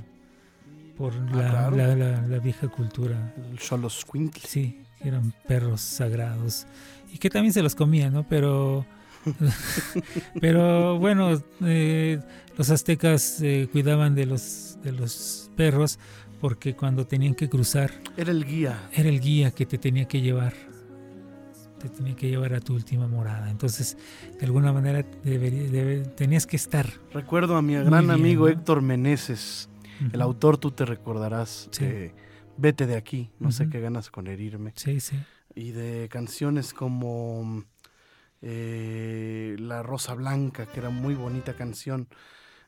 por 0.95 1.13
la, 1.31 1.67
Ah, 1.67 1.69
claro. 1.71 1.75
la- 1.77 1.95
la- 1.95 2.27
la 2.27 2.39
vieja 2.39 2.67
cultura. 2.67 3.33
Xoloscuintle. 3.57 4.41
Sí, 4.45 4.81
eran 4.99 5.33
perros 5.47 5.81
sagrados 5.81 6.67
y 7.13 7.17
que 7.17 7.29
también 7.29 7.53
se 7.53 7.63
los 7.63 7.73
comían, 7.75 8.13
¿no? 8.13 8.23
Pero 8.27 8.85
pero 10.41 10.97
bueno, 10.99 11.41
eh, 11.65 12.19
los 12.57 12.69
aztecas 12.69 13.41
eh, 13.41 13.67
cuidaban 13.71 14.15
de 14.15 14.25
los 14.25 14.77
de 14.83 14.91
los 14.91 15.49
perros 15.55 15.99
porque 16.39 16.75
cuando 16.75 17.05
tenían 17.05 17.35
que 17.35 17.49
cruzar 17.49 17.91
Era 18.15 18.31
el 18.31 18.45
guía. 18.45 18.89
era 18.93 19.09
el 19.09 19.19
guía 19.19 19.51
que 19.51 19.65
te 19.65 19.77
tenía 19.77 20.07
que 20.07 20.21
llevar 20.21 20.53
te 21.79 21.89
tenía 21.89 22.15
que 22.15 22.29
llevar 22.29 22.53
a 22.53 22.59
tu 22.61 22.73
última 22.73 23.07
morada 23.07 23.49
entonces 23.49 23.97
de 24.39 24.45
alguna 24.45 24.71
manera 24.73 25.03
debería- 25.23 26.03
tenías 26.15 26.45
que 26.45 26.55
estar 26.55 26.87
Recuerdo 27.13 27.55
a 27.57 27.61
mi 27.61 27.73
gran 27.75 27.89
bien, 27.89 28.11
amigo 28.11 28.45
¿no? 28.45 28.51
Héctor 28.53 28.81
Meneses, 28.81 29.69
el 30.13 30.21
autor, 30.21 30.57
tú 30.57 30.71
te 30.71 30.85
recordarás, 30.85 31.67
Sí. 31.71 31.85
de 31.85 32.13
Vete 32.61 32.85
de 32.87 32.97
aquí, 32.97 33.31
no 33.39 33.51
sé 33.53 33.69
qué 33.69 33.79
ganas 33.79 34.09
con 34.09 34.27
herirme. 34.27 34.73
sí 34.75 34.99
sí 34.99 35.17
Y 35.55 35.71
de 35.71 36.07
canciones 36.09 36.73
como 36.73 37.63
eh, 38.41 39.55
La 39.59 39.83
Rosa 39.83 40.13
Blanca, 40.15 40.65
que 40.65 40.79
era 40.79 40.89
muy 40.89 41.15
bonita 41.15 41.53
canción. 41.53 42.07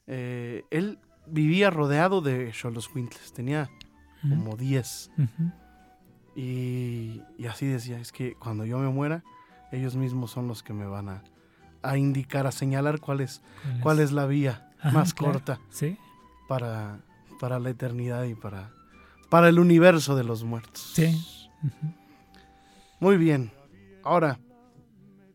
Eh, 0.08 0.64
él 0.72 1.00
vivía 1.28 1.70
rodeado 1.70 2.22
de 2.22 2.52
Xoloscuintles, 2.54 3.34
tenía 3.34 3.70
Ujú. 4.24 4.30
como 4.36 4.58
10. 4.58 5.12
Ujú. 5.18 5.52
Y, 6.36 7.22
y 7.38 7.46
así 7.48 7.66
decía, 7.66 8.00
es 8.00 8.12
que 8.12 8.36
cuando 8.36 8.66
yo 8.66 8.78
me 8.80 8.90
muera, 8.90 9.24
ellos 9.72 9.96
mismos 9.96 10.32
son 10.32 10.48
los 10.48 10.64
que 10.64 10.74
me 10.74 10.86
van 10.86 11.10
a, 11.10 11.24
a 11.82 11.98
indicar, 11.98 12.48
a 12.48 12.52
señalar 12.52 13.00
cuál 13.00 13.22
es, 13.22 13.42
cuál 13.82 14.00
es 14.00 14.12
la 14.12 14.26
vía 14.26 14.66
Ajá, 14.80 14.92
más 14.92 15.14
claro. 15.14 15.34
corta 15.34 15.60
sí 15.70 15.98
para, 16.48 17.00
para 17.40 17.60
la 17.60 17.70
eternidad 17.70 18.24
y 18.26 18.36
para, 18.36 18.72
para 19.30 19.48
el 19.50 19.60
universo 19.60 20.16
de 20.16 20.24
los 20.26 20.44
muertos. 20.44 20.92
sí. 20.94 21.18
Muy 23.00 23.18
bien. 23.18 23.52
Ahora, 24.04 24.40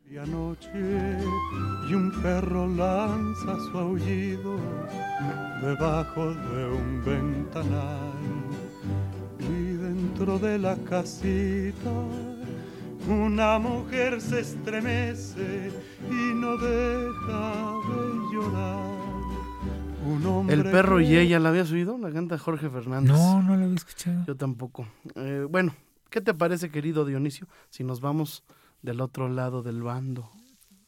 Medianoche 0.07 1.19
y 1.89 1.95
un 1.95 2.13
perro 2.23 2.69
lanza 2.69 3.57
su 3.57 3.77
aullido 3.77 4.57
debajo 5.61 6.33
de 6.33 6.67
un 6.67 7.03
ventanal 7.05 8.13
y 9.41 9.73
dentro 9.77 10.39
de 10.39 10.59
la 10.59 10.77
casita 10.77 11.91
una 13.09 13.59
mujer 13.59 14.21
se 14.21 14.41
estremece 14.41 15.73
y 16.09 16.35
no 16.35 16.57
deja 16.57 17.73
de 17.89 18.33
llorar. 18.33 18.97
Un 20.07 20.27
hombre 20.27 20.55
el 20.55 20.63
perro 20.71 21.01
y 21.01 21.17
ella, 21.17 21.41
¿la 21.41 21.49
habías 21.49 21.73
oído? 21.73 21.99
La 21.99 22.13
canta 22.13 22.39
Jorge 22.39 22.71
Fernández. 22.71 23.11
no 23.17 23.43
no 23.43 23.57
lo 23.57 23.65
había 23.65 23.75
escuchado 23.75 24.25
Yo 24.25 24.37
tampoco. 24.37 24.87
Eh, 25.17 25.47
bueno, 25.51 25.75
¿qué 26.11 26.21
te 26.21 26.33
parece, 26.33 26.71
querido 26.71 27.05
Dionisio, 27.05 27.49
si 27.71 27.83
nos 27.83 28.01
vamos 28.01 28.45
del 28.87 29.03
otro 29.03 29.29
lado 29.29 29.63
del 29.63 29.83
bando 29.83 30.31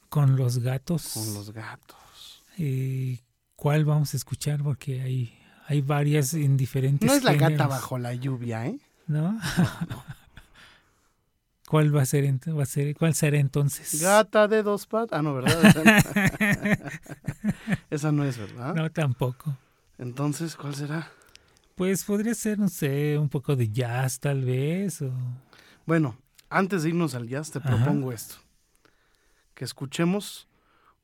con 0.08 0.36
los 0.36 0.58
gatos 0.60 1.10
con 1.12 1.34
los 1.34 1.50
gatos? 1.52 2.42
Eh, 2.56 3.20
¿Cuál 3.56 3.84
vamos 3.84 4.14
a 4.14 4.16
escuchar? 4.16 4.62
Porque 4.62 5.02
hay, 5.02 5.38
hay 5.66 5.82
varias 5.82 6.32
en 6.32 6.56
diferentes 6.56 7.06
No 7.06 7.14
es 7.14 7.24
la 7.24 7.34
gata 7.34 7.66
bajo 7.66 7.98
la 7.98 8.14
lluvia, 8.14 8.66
¿eh? 8.66 8.78
¿No? 9.06 9.38
¿Cuál 11.68 11.94
va 11.94 12.02
a 12.02 12.06
ser, 12.06 12.24
ent- 12.24 12.56
va 12.56 12.62
a 12.62 12.66
ser 12.66 12.96
cuál 12.96 13.14
será 13.14 13.38
entonces? 13.38 14.00
Gata 14.00 14.48
de 14.48 14.62
dos 14.62 14.86
patas. 14.86 15.18
Ah, 15.18 15.22
no, 15.22 15.34
¿verdad? 15.34 15.66
Esa 15.66 15.84
no, 15.84 15.90
Esa 17.90 18.12
no 18.12 18.24
es, 18.24 18.38
¿verdad? 18.38 18.74
no, 18.74 18.90
tampoco. 18.90 19.54
Entonces, 19.98 20.56
¿cuál 20.56 20.74
será? 20.74 21.10
Pues 21.74 22.04
podría 22.04 22.34
ser, 22.34 22.58
no 22.58 22.68
sé, 22.68 23.18
un 23.18 23.28
poco 23.28 23.54
de 23.54 23.68
jazz 23.68 24.18
tal 24.18 24.44
vez. 24.44 25.02
O... 25.02 25.12
Bueno, 25.84 26.16
antes 26.50 26.82
de 26.82 26.90
irnos 26.90 27.14
al 27.14 27.28
jazz, 27.28 27.50
te 27.50 27.58
Ajá. 27.58 27.68
propongo 27.68 28.12
esto. 28.12 28.36
Que 29.54 29.64
escuchemos 29.64 30.48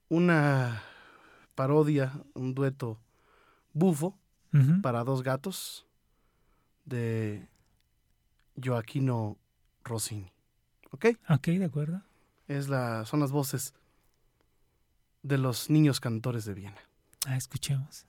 una 0.08 0.82
parodia, 1.54 2.12
un 2.34 2.54
dueto 2.54 2.98
bufo 3.72 4.18
para 4.82 5.02
dos 5.02 5.22
gatos 5.24 5.84
de 6.84 7.48
Joaquino 8.62 9.36
Rossini. 9.82 10.30
¿Ok? 10.92 11.06
Ok, 11.28 11.48
de 11.48 11.64
acuerdo. 11.64 12.02
Es 12.46 12.68
la, 12.68 13.04
son 13.04 13.18
las 13.18 13.32
voces 13.32 13.74
de 15.24 15.38
los 15.38 15.70
niños 15.70 15.98
cantores 15.98 16.44
de 16.44 16.54
Viena. 16.54 16.78
Ah, 17.26 17.36
escuchemos. 17.36 18.06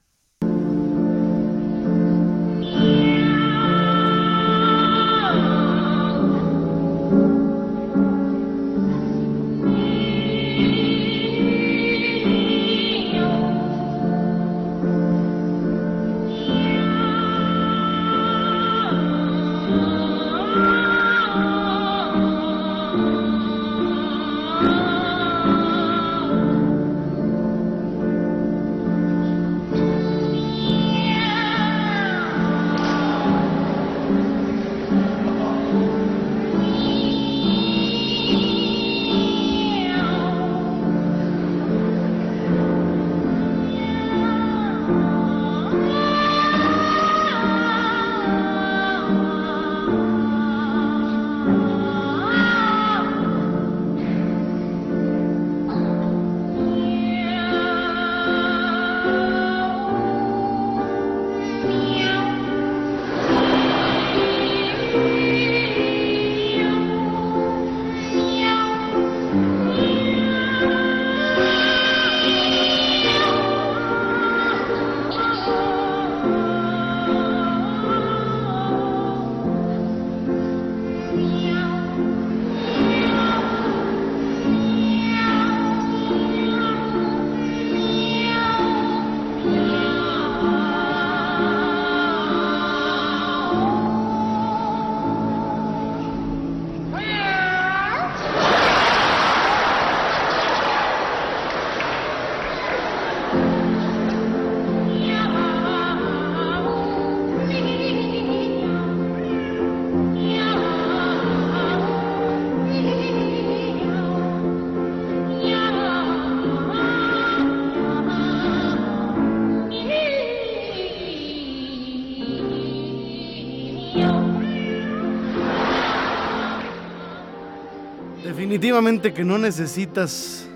Definitivamente 128.26 129.14
que 129.14 129.24
no 129.24 129.38
necesitas 129.38 130.50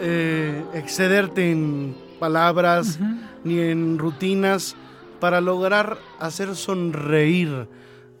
eh, 0.00 0.62
excederte 0.72 1.50
en 1.50 1.96
palabras 2.20 2.98
ni 3.44 3.58
en 3.60 3.98
rutinas 3.98 4.76
para 5.20 5.40
lograr 5.40 5.98
hacer 6.20 6.54
sonreír 6.54 7.68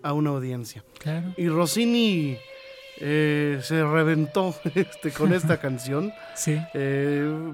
a 0.02 0.12
una 0.12 0.30
audiencia. 0.30 0.84
Claro. 0.98 1.32
Y 1.36 1.48
Rossini 1.48 2.36
eh, 2.98 3.60
se 3.62 3.84
reventó 3.84 4.54
este, 4.74 5.12
con 5.12 5.32
esta 5.32 5.56
canción. 5.60 6.12
Sí. 6.34 6.60
Eh, 6.74 7.52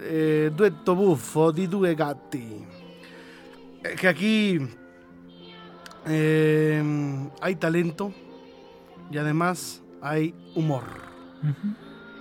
eh, 0.00 0.50
duetto 0.54 0.94
buffo 0.94 1.50
di 1.50 1.66
due 1.66 1.94
gatti. 1.94 2.64
Que 3.98 4.08
aquí 4.08 4.58
hay 6.04 7.56
talento 7.56 8.12
y 9.10 9.18
además 9.18 9.82
hay 10.02 10.34
humor. 10.54 10.84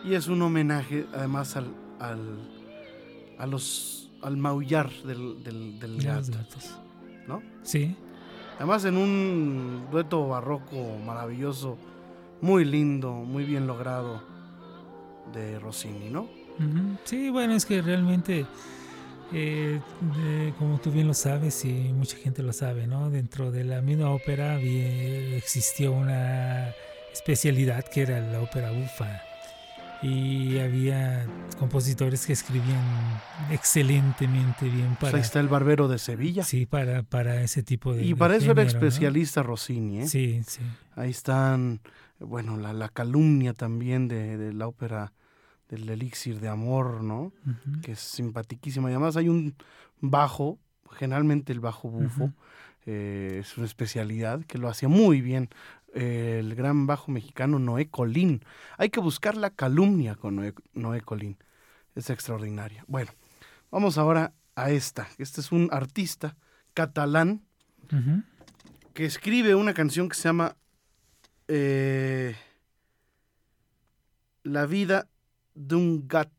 Y 0.04 0.13
es 0.13 0.28
un 0.28 0.41
homenaje 0.41 1.06
además 1.13 1.56
al, 1.56 1.73
al, 2.00 2.19
a 3.39 3.45
los, 3.47 4.12
al 4.21 4.38
maullar 4.38 4.91
del, 5.04 5.80
gato, 6.02 6.32
gatos. 6.32 6.80
¿no? 7.28 7.41
Sí. 7.63 7.95
Además 8.58 8.86
en 8.86 8.97
un 8.97 9.88
dueto 9.91 10.28
barroco 10.28 10.97
maravilloso, 11.06 11.78
muy 12.41 12.65
lindo, 12.65 13.13
muy 13.13 13.43
bien 13.43 13.67
logrado 13.67 14.21
de 15.34 15.60
Rossini, 15.60 16.10
¿no? 16.10 16.28
Sí, 17.04 17.30
bueno, 17.30 17.54
es 17.54 17.65
que 17.65 17.84
realmente, 17.84 18.47
eh, 19.33 19.79
de- 20.15 20.53
como 20.57 20.79
tú 20.79 20.91
bien 20.91 21.07
lo 21.07 21.13
sabes 21.13 21.65
y 21.65 21.71
mucha 21.93 22.17
gente 22.17 22.41
lo 22.43 22.53
sabe, 22.53 22.87
¿no? 22.87 23.09
Dentro 23.09 23.51
de 23.51 23.63
la 23.63 23.81
misma 23.81 24.09
ópera 24.11 24.59
existió 24.61 25.91
una 25.91 26.73
especialidad 27.13 27.83
que 27.85 28.01
era 28.03 28.19
la 28.19 28.41
ópera 28.41 28.71
bufa. 28.71 29.21
Y 30.03 30.59
había 30.59 31.25
compositores 31.57 32.27
que 32.27 32.33
escribían 32.33 32.83
excelentemente 33.49 34.65
bien 34.65 34.89
Pues 34.99 35.11
para, 35.11 35.17
ahí 35.17 35.21
está 35.23 35.39
el 35.39 35.47
barbero 35.47 35.87
de 35.87 35.97
Sevilla. 35.97 36.43
sí, 36.43 36.67
para, 36.67 37.01
para 37.03 37.41
ese 37.41 37.63
tipo 37.63 37.93
de 37.95 38.03
y 38.03 38.09
de 38.09 38.15
para 38.15 38.35
eso 38.35 38.51
era 38.51 38.61
especialista 38.63 39.41
Rossini, 39.43 40.01
¿eh? 40.01 40.07
Sí, 40.07 40.41
sí. 40.47 40.61
Ahí 40.95 41.09
están, 41.09 41.81
bueno, 42.19 42.57
la, 42.57 42.73
la 42.73 42.89
calumnia 42.89 43.53
también 43.53 44.07
de, 44.07 44.37
de 44.37 44.53
la 44.53 44.67
ópera 44.67 45.13
del 45.69 45.89
elixir 45.89 46.39
de 46.39 46.47
amor, 46.47 47.03
¿no? 47.03 47.34
Que 47.82 47.93
es 47.93 47.99
simpaticísima. 47.99 48.89
Y 48.89 48.93
además 48.93 49.17
hay 49.17 49.30
un 49.30 49.56
bajo, 49.99 50.60
generalmente 50.91 51.51
el 51.51 51.60
bajo 51.60 51.89
bufo, 51.89 52.32
eh, 52.86 53.39
es 53.41 53.58
una 53.58 53.65
especialidad 53.65 54.45
que 54.45 54.58
lo 54.58 54.69
hacía 54.69 54.88
muy 54.88 55.21
bien 55.21 55.49
eh, 55.93 56.38
el 56.39 56.56
gran 56.56 56.88
bajo 56.88 57.12
mexicano 57.12 57.60
Noé 57.60 57.89
Colín. 57.89 58.43
Hay 58.77 58.89
que 58.89 58.99
buscar 58.99 59.36
la 59.36 59.49
calumnia 59.49 60.15
con 60.15 60.36
Noé, 60.36 60.53
Noé 60.73 61.01
Colín. 61.01 61.38
Es 61.95 62.10
extraordinaria. 62.10 62.86
Bueno, 62.88 63.12
vamos 63.71 63.97
ahora 63.97 64.34
a 64.56 64.71
esta. 64.71 65.08
Este 65.17 65.41
es 65.41 65.51
un 65.51 65.69
artista 65.71 66.36
catalán 66.73 67.41
que 68.93 69.06
escribe 69.06 69.56
una 69.56 69.73
canción 69.73 70.10
que 70.10 70.15
se 70.15 70.23
llama 70.23 70.56
eh, 71.47 72.36
La 74.43 74.65
vida 74.65 75.08
de 75.57 75.75
un 75.75 76.07
gat. 76.07 76.29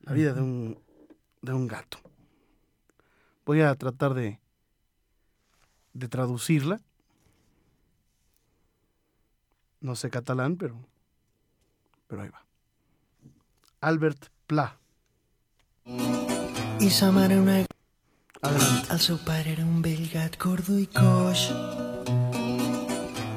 La 0.00 0.12
vida 0.12 0.32
de 0.32 0.40
un, 0.40 0.78
de 1.42 1.52
un 1.52 1.66
gato. 1.66 1.98
Voy 3.44 3.60
a 3.60 3.74
tratar 3.74 4.14
de, 4.14 4.40
de 5.92 6.08
traducirla. 6.08 6.80
No 9.80 9.94
sé 9.94 10.10
catalán, 10.10 10.56
pero, 10.56 10.76
pero 12.06 12.22
ahí 12.22 12.28
va. 12.28 12.44
Albert 13.80 14.28
Pla. 14.46 14.78
I 16.80 16.90
sa 16.90 17.12
mare 17.12 17.38
una... 17.38 17.66
Adelante. 18.42 18.92
El 18.92 19.00
seu 19.00 19.18
pare 19.18 19.52
era 19.52 19.64
un 19.64 19.82
vell 19.82 20.08
gat 20.12 20.36
gordo 20.38 20.78
i 20.78 20.86
coix. 20.86 21.50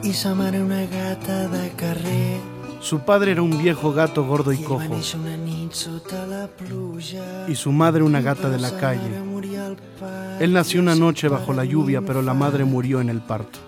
I 0.04 0.14
sa 0.14 0.34
mare 0.36 0.62
una 0.62 0.86
gata 0.86 1.48
de 1.50 1.70
carrer. 1.76 2.59
Su 2.82 3.00
padre 3.00 3.32
era 3.32 3.42
un 3.42 3.58
viejo 3.58 3.92
gato 3.92 4.26
gordo 4.26 4.54
y 4.54 4.58
cojo. 4.58 4.98
Y 7.48 7.56
su 7.56 7.72
madre 7.72 8.04
una 8.04 8.22
gata 8.22 8.50
de 8.50 8.58
la 8.58 8.78
calle. 8.78 9.12
Él 10.40 10.54
nació 10.54 10.82
una 10.82 10.96
noche 10.96 11.28
bajo 11.28 11.54
la 11.54 11.66
lluvia, 11.66 12.02
pero 12.02 12.22
la 12.22 12.34
madre 12.34 12.64
murió 12.64 13.02
en 13.02 13.10
el 13.10 13.20
parto. 13.20 13.60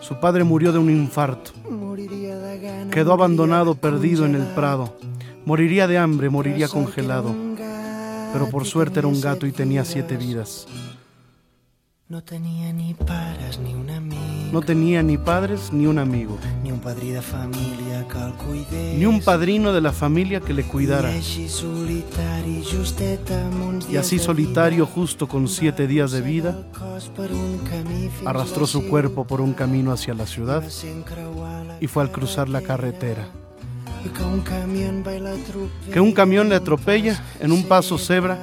Su 0.00 0.20
padre 0.20 0.44
murió 0.44 0.72
de 0.72 0.78
un 0.78 0.90
infarto. 0.90 1.52
Quedó 2.90 3.12
abandonado, 3.12 3.74
perdido 3.76 4.26
en 4.26 4.34
el 4.34 4.46
prado. 4.48 4.96
Moriría 5.44 5.86
de 5.86 5.98
hambre, 5.98 6.28
moriría 6.28 6.68
congelado. 6.68 7.34
Pero 8.32 8.50
por 8.50 8.66
suerte 8.66 8.98
era 8.98 9.08
un 9.08 9.20
gato 9.20 9.46
y 9.46 9.52
tenía 9.52 9.84
siete 9.84 10.16
vidas. 10.16 10.66
No 12.10 12.22
tenia 12.22 12.72
ni 12.72 12.94
pares 12.94 13.58
ni 13.58 13.74
un 13.74 13.90
amic. 13.90 14.50
No 14.50 14.62
tenía 14.62 15.02
ni 15.02 15.18
padres 15.18 15.70
ni 15.74 15.86
un 15.86 15.98
amigo, 15.98 16.38
Ni 16.62 16.72
un 16.72 16.80
padrí 16.80 17.10
de 17.10 17.20
família 17.20 18.08
que 18.08 18.16
el 18.16 18.32
cuidés. 18.32 18.98
ni 18.98 19.04
un 19.04 19.20
padrino 19.20 19.74
de 19.74 19.82
la 19.82 19.92
familia 19.92 20.40
que 20.40 20.54
le 20.54 20.64
cuidara. 20.64 21.10
I 21.10 21.18
així 21.18 21.48
solitari, 21.50 22.62
justet 22.64 23.30
amb 23.30 23.62
uns 23.62 23.90
Y 23.90 23.98
así 23.98 24.18
solitario, 24.18 24.86
justo 24.86 25.28
con 25.28 25.48
siete 25.48 25.86
días 25.86 26.10
de 26.10 26.22
vida, 26.22 26.56
arrastró 28.24 28.66
su 28.66 28.88
cuerpo 28.88 29.26
por 29.26 29.42
un 29.42 29.52
camino 29.52 29.92
hacia 29.92 30.14
la 30.14 30.26
ciudad 30.26 30.64
y 31.78 31.86
fue 31.88 32.02
al 32.02 32.10
cruzar 32.10 32.48
la 32.48 32.62
carretera. 32.62 33.28
Que 35.92 36.00
un 36.00 36.12
camión 36.12 36.48
le 36.48 36.54
atropella 36.54 37.22
en 37.38 37.52
un 37.52 37.64
paso 37.64 37.98
cebra, 37.98 38.38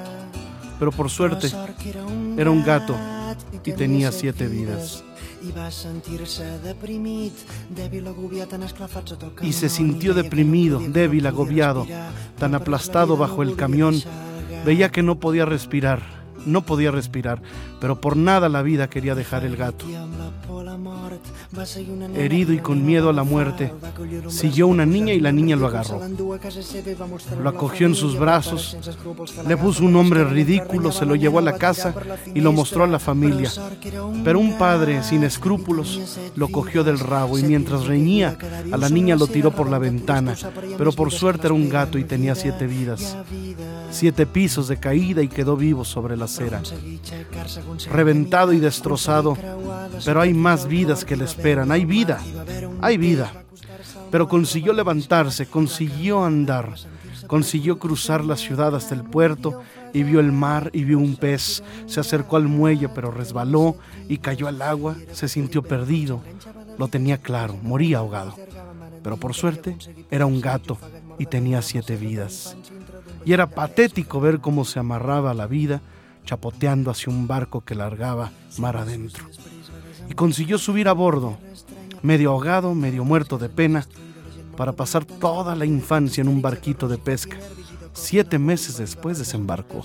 pero 0.77 0.91
por 0.91 1.09
suerte 1.09 1.51
era 2.37 2.51
un 2.51 2.63
gato 2.63 2.95
y 3.65 3.73
tenía 3.73 4.11
siete 4.11 4.47
vidas. 4.47 5.03
Y 9.41 9.53
se 9.53 9.69
sintió 9.69 10.13
deprimido, 10.13 10.79
débil, 10.79 11.27
agobiado, 11.27 11.85
tan 12.37 12.55
aplastado 12.55 13.17
bajo 13.17 13.43
el 13.43 13.55
camión. 13.55 14.01
Veía 14.65 14.91
que 14.91 15.03
no 15.03 15.19
podía 15.19 15.45
respirar, 15.45 16.01
no 16.45 16.65
podía 16.65 16.91
respirar, 16.91 17.41
pero 17.79 18.01
por 18.01 18.17
nada 18.17 18.49
la 18.49 18.61
vida 18.61 18.89
quería 18.89 19.13
dejar 19.15 19.43
el 19.43 19.55
gato. 19.55 19.85
Herido 22.15 22.53
y 22.53 22.59
con 22.59 22.85
miedo 22.85 23.09
a 23.09 23.13
la 23.13 23.23
muerte, 23.23 23.73
siguió 24.27 24.67
una 24.67 24.85
niña 24.85 25.13
y 25.13 25.19
la 25.19 25.31
niña 25.31 25.55
lo 25.55 25.67
agarró. 25.67 26.01
Lo 27.41 27.49
acogió 27.49 27.87
en 27.87 27.95
sus 27.95 28.17
brazos, 28.17 28.77
Le 29.47 29.57
puso 29.57 29.83
un 29.83 29.93
nombre 29.93 30.23
ridículo, 30.23 30.91
se 30.91 31.05
lo 31.05 31.15
llevó 31.15 31.39
a 31.39 31.43
la 31.43 31.57
casa 31.57 31.93
y 32.33 32.41
lo 32.41 32.51
mostró 32.51 32.83
a 32.83 32.87
la 32.87 32.99
familia. 32.99 33.51
Pero 34.23 34.39
un 34.39 34.57
padre, 34.57 35.03
sin 35.03 35.23
escrúpulos, 35.23 36.19
lo 36.35 36.49
cogió 36.49 36.83
del 36.83 36.99
rabo 36.99 37.37
y 37.37 37.43
mientras 37.43 37.85
reñía, 37.85 38.37
a 38.71 38.77
la 38.77 38.89
niña 38.89 39.15
lo 39.15 39.27
tiró 39.27 39.51
por 39.51 39.69
la 39.69 39.79
ventana, 39.79 40.35
pero 40.77 40.91
por 40.91 41.11
suerte 41.11 41.47
era 41.47 41.53
un 41.53 41.69
gato 41.69 41.97
y 41.97 42.03
tenía 42.03 42.35
siete 42.35 42.67
vidas. 42.67 43.17
Siete 43.91 44.25
pisos 44.25 44.67
de 44.67 44.77
caída 44.77 45.21
y 45.21 45.27
quedó 45.27 45.55
vivo 45.55 45.85
sobre 45.85 46.17
la 46.17 46.25
acera. 46.25 46.61
Reventado 47.91 48.51
y 48.51 48.59
destrozado, 48.59 49.37
pero 50.03 50.21
hay 50.21 50.33
más 50.33 50.64
vidas 50.67 51.05
que 51.05 51.15
le 51.15 51.25
esperan, 51.25 51.71
hay 51.71 51.85
vida, 51.85 52.19
hay 52.81 52.97
vida. 52.97 53.31
Pero 54.11 54.27
consiguió 54.27 54.71
va 54.71 54.77
levantarse, 54.77 55.47
consiguió 55.47 56.23
andar, 56.23 56.75
consiguió 57.27 57.79
cruzar 57.79 58.23
la 58.23 58.35
ciudad 58.35 58.75
hasta 58.75 58.95
el 58.95 59.03
puerto 59.03 59.61
y 59.93 60.03
vio 60.03 60.19
el 60.19 60.31
mar 60.31 60.69
y 60.73 60.83
vio 60.83 60.99
un 60.99 61.15
pez. 61.15 61.63
Se 61.85 61.99
acercó 61.99 62.37
al 62.37 62.47
muelle 62.47 62.89
pero 62.89 63.11
resbaló 63.11 63.77
y 64.07 64.17
cayó 64.19 64.47
al 64.47 64.61
agua, 64.61 64.95
se 65.11 65.27
sintió 65.27 65.63
perdido. 65.63 66.21
Lo 66.77 66.87
tenía 66.87 67.17
claro, 67.17 67.57
moría 67.61 67.99
ahogado. 67.99 68.35
Pero 69.03 69.17
por 69.17 69.33
suerte 69.33 69.77
era 70.11 70.25
un 70.25 70.41
gato 70.41 70.77
y 71.17 71.25
tenía 71.25 71.61
siete 71.61 71.95
vidas. 71.95 72.55
Y 73.23 73.33
era 73.33 73.49
patético 73.49 74.19
ver 74.19 74.39
cómo 74.39 74.65
se 74.65 74.79
amarraba 74.79 75.31
a 75.31 75.35
la 75.35 75.47
vida 75.47 75.81
chapoteando 76.25 76.91
hacia 76.91 77.13
un 77.13 77.27
barco 77.27 77.61
que 77.61 77.75
largaba 77.75 78.31
mar 78.57 78.77
adentro. 78.77 79.25
Y 80.09 80.13
consiguió 80.13 80.57
subir 80.57 80.87
a 80.87 80.93
bordo, 80.93 81.37
medio 82.01 82.31
ahogado, 82.31 82.73
medio 82.75 83.03
muerto 83.03 83.37
de 83.37 83.49
pena, 83.49 83.85
para 84.55 84.71
pasar 84.73 85.03
toda 85.05 85.55
la 85.55 85.65
infancia 85.65 86.21
en 86.21 86.27
un 86.27 86.41
barquito 86.41 86.87
de 86.87 86.97
pesca. 86.97 87.37
Siete 87.93 88.39
meses 88.39 88.77
después 88.77 89.17
desembarcó 89.17 89.83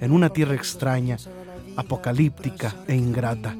en 0.00 0.12
una 0.12 0.28
tierra 0.28 0.54
extraña, 0.54 1.16
apocalíptica 1.76 2.74
e 2.86 2.94
ingrata. 2.96 3.56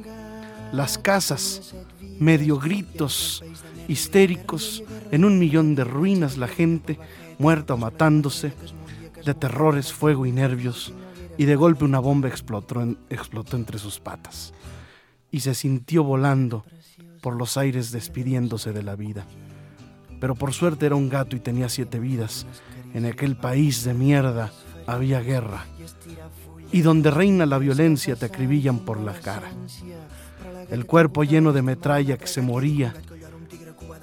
Las 0.73 0.99
casas, 0.99 1.75
medio 2.19 2.59
gritos, 2.59 3.43
histéricos, 3.89 4.83
en 5.11 5.25
un 5.25 5.39
millón 5.39 5.75
de 5.75 5.85
ruinas 5.85 6.37
la 6.37 6.49
gente, 6.49 6.99
muerta 7.39 7.75
o 7.75 7.77
matándose, 7.77 8.53
de 9.25 9.35
terrores, 9.35 9.93
fuego 9.93 10.27
y 10.27 10.33
nervios, 10.33 10.93
y 11.39 11.45
de 11.47 11.57
golpe 11.57 11.85
una 11.85 11.99
bomba 11.99 12.29
explotó, 12.29 12.81
en- 12.81 12.99
explotó 13.11 13.57
entre 13.57 13.79
sus 13.79 13.99
patas. 13.99 14.53
Y 15.35 15.41
se 15.41 15.53
sintió 15.53 16.05
volando 16.05 16.65
por 17.21 17.35
los 17.35 17.57
aires 17.57 17.91
despidiéndose 17.91 18.73
de 18.73 18.85
la 18.85 18.95
vida. 18.95 19.27
Pero 20.21 20.37
por 20.37 20.53
suerte 20.53 20.87
era 20.87 20.95
un 20.95 21.09
gato 21.09 21.35
y 21.35 21.41
tenía 21.41 21.69
siete 21.69 21.99
vidas. 21.99 22.47
En 22.95 23.05
aquel 23.05 23.35
país 23.37 23.83
de 23.83 23.95
mierda 23.95 24.53
había 24.87 25.19
guerra. 25.23 25.67
Y 26.71 26.83
donde 26.83 27.11
reina 27.11 27.47
la 27.47 27.59
violencia 27.59 28.15
te 28.15 28.27
acribillan 28.27 28.85
por 28.85 29.01
la 29.01 29.15
cara. 29.15 29.51
El 30.71 30.87
cuerpo 30.87 31.25
lleno 31.25 31.53
de 31.53 31.63
metralla 31.63 32.17
que 32.17 32.29
se 32.29 32.41
moría. 32.41 32.95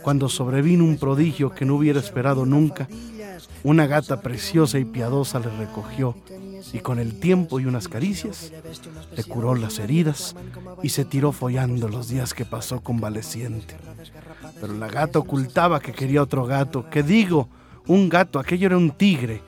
Cuando 0.01 0.27
sobrevino 0.27 0.83
un 0.83 0.97
prodigio 0.97 1.51
que 1.51 1.63
no 1.63 1.75
hubiera 1.75 2.01
esperado 2.01 2.45
nunca, 2.45 2.89
una 3.63 3.87
gata 3.87 4.19
preciosa 4.19 4.79
y 4.79 4.83
piadosa 4.83 5.39
le 5.39 5.49
recogió 5.55 6.13
y 6.73 6.79
con 6.79 6.99
el 6.99 7.19
tiempo 7.19 7.59
y 7.59 7.65
unas 7.65 7.87
caricias 7.87 8.51
le 9.15 9.23
curó 9.23 9.55
las 9.55 9.79
heridas 9.79 10.35
y 10.83 10.89
se 10.89 11.05
tiró 11.05 11.31
follando 11.31 11.87
los 11.87 12.07
días 12.07 12.33
que 12.33 12.45
pasó 12.45 12.81
convaleciente. 12.81 13.75
Pero 14.59 14.73
la 14.73 14.87
gata 14.87 15.19
ocultaba 15.19 15.79
que 15.79 15.93
quería 15.93 16.21
otro 16.21 16.45
gato, 16.45 16.89
que 16.89 17.03
digo, 17.03 17.49
un 17.87 18.09
gato, 18.09 18.39
aquello 18.39 18.67
era 18.67 18.77
un 18.77 18.91
tigre, 18.91 19.41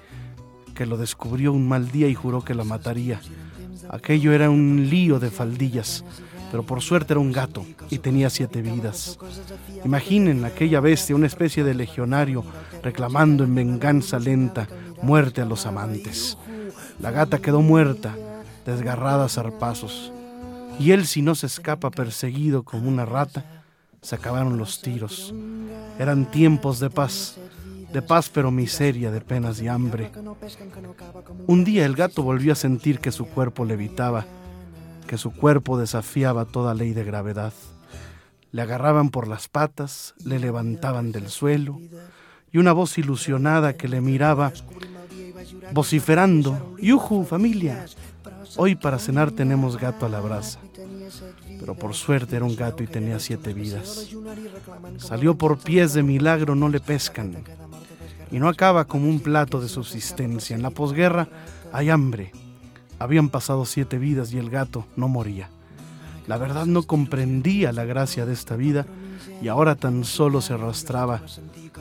que 0.73 0.85
lo 0.85 0.97
descubrió 0.97 1.53
un 1.53 1.67
mal 1.67 1.91
día 1.91 2.07
y 2.07 2.15
juró 2.15 2.43
que 2.43 2.53
lo 2.53 2.65
mataría. 2.65 3.21
Aquello 3.89 4.31
era 4.31 4.49
un 4.49 4.89
lío 4.89 5.19
de 5.19 5.29
faldillas, 5.29 6.03
pero 6.51 6.63
por 6.63 6.81
suerte 6.81 7.13
era 7.13 7.19
un 7.19 7.31
gato 7.31 7.65
y 7.89 7.99
tenía 7.99 8.29
siete 8.29 8.61
vidas. 8.61 9.17
Imaginen 9.85 10.45
aquella 10.45 10.79
bestia, 10.79 11.15
una 11.15 11.27
especie 11.27 11.63
de 11.63 11.73
legionario, 11.73 12.43
reclamando 12.81 13.43
en 13.43 13.55
venganza 13.55 14.19
lenta 14.19 14.67
muerte 15.01 15.41
a 15.41 15.45
los 15.45 15.65
amantes. 15.65 16.37
La 16.99 17.11
gata 17.11 17.39
quedó 17.39 17.61
muerta, 17.61 18.15
desgarrada 18.65 19.25
a 19.25 19.29
zarpazos. 19.29 20.11
Y 20.79 20.91
él, 20.91 21.05
si 21.05 21.21
no 21.21 21.35
se 21.35 21.45
escapa 21.45 21.91
perseguido 21.91 22.63
como 22.63 22.87
una 22.87 23.05
rata, 23.05 23.45
se 24.01 24.15
acabaron 24.15 24.57
los 24.57 24.81
tiros. 24.81 25.33
Eran 25.99 26.29
tiempos 26.29 26.79
de 26.79 26.89
paz, 26.89 27.37
de 27.91 28.01
paz 28.01 28.29
pero 28.29 28.51
miseria, 28.51 29.11
de 29.11 29.21
penas 29.21 29.61
y 29.61 29.67
hambre. 29.67 30.11
Un 31.47 31.63
día 31.63 31.85
el 31.85 31.95
gato 31.95 32.23
volvió 32.23 32.53
a 32.53 32.55
sentir 32.55 32.99
que 32.99 33.11
su 33.11 33.25
cuerpo 33.25 33.65
levitaba, 33.65 34.25
que 35.07 35.17
su 35.17 35.31
cuerpo 35.31 35.77
desafiaba 35.77 36.45
toda 36.45 36.73
ley 36.73 36.93
de 36.93 37.03
gravedad. 37.03 37.53
Le 38.51 38.61
agarraban 38.61 39.09
por 39.09 39.27
las 39.27 39.47
patas, 39.47 40.13
le 40.23 40.39
levantaban 40.39 41.11
del 41.11 41.29
suelo, 41.29 41.79
y 42.51 42.57
una 42.57 42.71
voz 42.71 42.97
ilusionada 42.97 43.73
que 43.73 43.87
le 43.87 44.01
miraba 44.01 44.53
vociferando, 45.71 46.75
¡Yuju, 46.81 47.23
familia! 47.25 47.85
Hoy 48.57 48.75
para 48.75 48.99
cenar 48.99 49.31
tenemos 49.31 49.77
gato 49.77 50.05
a 50.05 50.09
la 50.09 50.19
brasa. 50.19 50.59
Pero 51.59 51.75
por 51.75 51.93
suerte 51.93 52.35
era 52.35 52.45
un 52.45 52.55
gato 52.55 52.83
y 52.83 52.87
tenía 52.87 53.19
siete 53.19 53.53
vidas. 53.53 54.09
Salió 54.97 55.35
por 55.37 55.57
pies 55.57 55.93
de 55.93 56.03
milagro, 56.03 56.55
no 56.55 56.69
le 56.69 56.79
pescan. 56.79 57.43
Y 58.31 58.39
no 58.39 58.49
acaba 58.49 58.85
como 58.85 59.07
un 59.07 59.19
plato 59.19 59.61
de 59.61 59.69
subsistencia. 59.69 60.55
En 60.55 60.61
la 60.61 60.71
posguerra 60.71 61.27
hay 61.71 61.89
hambre. 61.89 62.31
Habían 62.99 63.29
pasado 63.29 63.65
siete 63.65 63.97
vidas 63.97 64.33
y 64.33 64.37
el 64.37 64.49
gato 64.49 64.85
no 64.95 65.07
moría. 65.07 65.49
La 66.27 66.37
verdad 66.37 66.65
no 66.65 66.83
comprendía 66.83 67.71
la 67.71 67.85
gracia 67.85 68.25
de 68.25 68.33
esta 68.33 68.55
vida 68.55 68.85
y 69.41 69.47
ahora 69.47 69.75
tan 69.75 70.03
solo 70.03 70.41
se 70.41 70.53
arrastraba, 70.53 71.21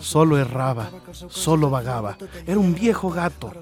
solo 0.00 0.38
erraba, 0.38 0.90
solo 1.28 1.70
vagaba. 1.70 2.16
Era 2.46 2.58
un 2.58 2.74
viejo 2.74 3.10
gato, 3.10 3.52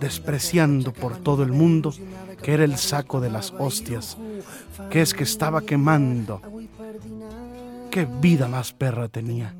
despreciando 0.00 0.92
por 0.92 1.16
todo 1.16 1.42
el 1.42 1.52
mundo 1.52 1.92
que 2.42 2.52
era 2.52 2.64
el 2.64 2.76
saco 2.76 3.20
de 3.20 3.30
las 3.30 3.52
hostias, 3.58 4.16
que 4.90 5.02
es 5.02 5.14
que 5.14 5.24
estaba 5.24 5.62
quemando. 5.62 6.40
Qué 7.90 8.06
vida 8.20 8.48
más 8.48 8.72
perra 8.72 9.08
tenía. 9.08 9.54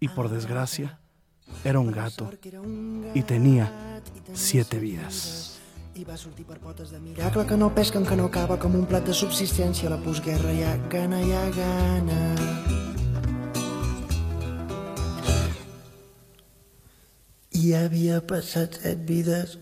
Y 0.00 0.08
por 0.08 0.28
desgracia, 0.28 0.98
era 1.64 1.78
un 1.78 1.92
gato 1.92 2.30
y 3.14 3.22
tenía 3.22 4.00
siete 4.32 4.78
vidas. 4.78 5.61
I 5.92 6.06
va 6.08 6.14
sortir 6.16 6.46
per 6.48 6.56
potes 6.56 6.88
de 6.88 6.98
miracle 7.04 7.42
que 7.44 7.56
no 7.60 7.66
pesquen, 7.76 8.06
que 8.08 8.16
no 8.16 8.30
acaba 8.30 8.56
com 8.56 8.72
un 8.78 8.86
plat 8.88 9.04
de 9.04 9.12
subsistència. 9.12 9.90
A 9.90 9.92
la 9.92 9.98
postguerra 10.00 10.54
hi 10.56 10.62
ha 10.64 10.72
gana, 10.88 11.18
hi 11.20 11.34
ha 11.36 11.42
gana. 11.52 12.20
I 17.60 17.74
havia 17.76 18.22
passat 18.24 18.80
set 18.80 19.04
vides, 19.04 19.58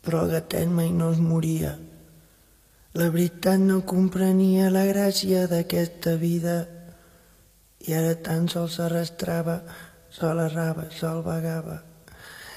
però 0.00 0.24
gatet 0.32 0.72
mai 0.72 0.88
no 0.96 1.12
es 1.12 1.20
moria. 1.20 1.76
La 2.96 3.10
veritat 3.12 3.60
no 3.60 3.82
comprenia 3.84 4.72
la 4.72 4.88
gràcia 4.88 5.44
d'aquesta 5.50 6.16
vida 6.16 6.62
i 7.84 7.92
ara 7.92 8.16
tan 8.16 8.48
sols 8.48 8.78
s'arrastrava, 8.78 9.60
sol 10.08 10.40
errava, 10.40 10.88
sol 10.88 11.20
vagava. 11.26 11.82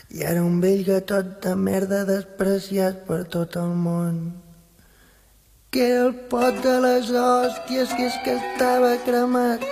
I 0.10 0.24
era 0.24 0.44
un 0.44 0.62
vell 0.64 0.86
gatot 0.88 1.34
de 1.44 1.54
merda 1.60 2.06
despreciat 2.08 3.02
per 3.08 3.26
tot 3.34 3.58
el 3.60 3.74
món. 3.76 4.20
Que 5.72 5.84
era 5.90 6.06
el 6.08 6.14
pot 6.32 6.62
de 6.64 6.76
les 6.86 7.12
hòsties, 7.12 7.92
que 7.98 8.06
és 8.08 8.16
que 8.24 8.38
estava 8.40 8.94
cremat. 9.04 9.66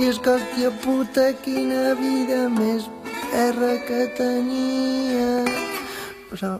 I 0.00 0.08
és 0.08 0.18
que, 0.24 0.32
hòstia 0.38 0.70
puta, 0.80 1.26
quina 1.44 1.92
vida 2.00 2.40
més 2.56 2.88
perra 3.28 3.74
que 3.84 4.00
tenia. 4.16 5.44
Però, 6.32 6.56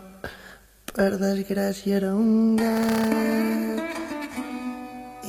per 0.93 1.11
desgràcia, 1.25 1.97
era 2.03 2.13
un 2.13 2.57
gat 2.61 3.51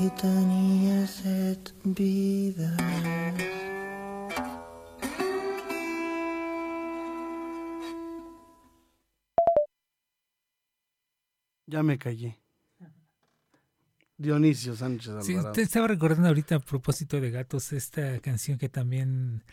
i 0.01 0.09
tenia 0.19 1.05
set 1.07 1.71
vides. 1.85 3.70
Ya 11.71 11.83
me 11.83 11.97
callé. 11.97 12.37
Dionisio 14.17 14.75
Sánchez 14.75 15.13
Sí, 15.23 15.31
Alvarado. 15.31 15.53
te 15.53 15.61
estaba 15.61 15.87
recordando 15.87 16.27
ahorita 16.27 16.55
a 16.55 16.59
propósito 16.59 17.19
de 17.21 17.31
gatos 17.31 17.71
esta 17.71 18.19
canción 18.19 18.57
que 18.57 18.67
también 18.69 19.43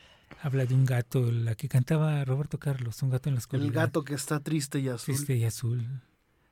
habla 0.43 0.67
de 0.67 0.75
un 0.75 0.85
gato, 0.85 1.31
la 1.31 1.55
que 1.55 1.69
cantaba 1.69 2.23
Roberto 2.25 2.59
Carlos, 2.59 3.01
un 3.03 3.11
gato 3.11 3.29
en 3.29 3.37
la 3.37 3.39
oscuridad. 3.39 3.67
el 3.69 3.73
gato 3.73 4.05
que 4.05 4.15
está 4.15 4.41
triste 4.41 4.81
y 4.81 4.89
azul. 4.89 5.15
Triste 5.15 5.37
y 5.37 5.45
azul. 5.45 5.87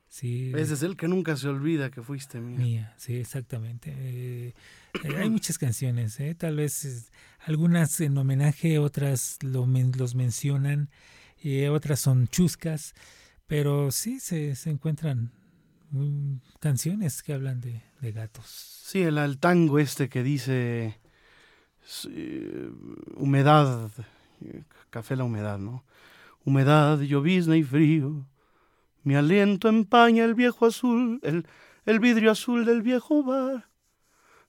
Sí. 0.09 0.53
Ese 0.57 0.75
es 0.75 0.83
el 0.85 0.97
que 0.97 1.09
nunca 1.09 1.37
se 1.37 1.49
olvida 1.49 1.91
que 1.91 2.01
fuiste 2.01 2.41
mía. 2.41 2.59
Mía, 2.59 2.95
sí, 2.97 3.17
exactamente. 3.17 3.93
Eh, 3.99 4.55
eh, 5.03 5.17
hay 5.19 5.29
muchas 5.29 5.59
canciones, 5.59 6.19
eh, 6.21 6.35
tal 6.37 6.57
vez 6.57 7.11
algunas 7.41 8.01
en 8.01 8.17
homenaje, 8.17 8.79
otras 8.79 9.37
lo 9.43 9.67
men- 9.67 9.93
los 9.99 10.15
mencionan, 10.15 10.91
eh, 11.43 11.69
otras 11.71 11.99
son 12.01 12.29
chuscas, 12.29 12.95
pero 13.49 13.91
sí 13.91 14.21
se, 14.21 14.55
se 14.55 14.71
encuentran 14.71 15.33
canciones 16.61 17.23
que 17.23 17.33
hablan 17.33 17.61
de, 17.61 17.83
gatos. 18.13 18.47
Sí, 18.47 19.03
el, 19.03 19.39
tango 19.39 19.79
este 19.79 20.09
que 20.09 20.23
dice 20.23 20.99
sí, 21.85 22.09
humedad, 23.17 23.91
eh, 24.43 24.63
café 24.91 25.17
la 25.17 25.25
humedad, 25.25 25.59
¿no? 25.59 25.85
Humedad, 26.45 27.01
llovizna 27.01 27.57
y 27.57 27.65
frío. 27.65 28.27
Mi 29.03 29.17
aliento 29.17 29.69
empaña 29.69 30.25
el 30.25 30.35
viejo 30.35 30.67
azul, 30.67 31.21
el, 31.23 31.47
el 31.85 32.01
vidrio 32.01 32.31
azul 32.31 32.65
del 32.65 32.83
viejo 32.83 33.23
bar. 33.23 33.69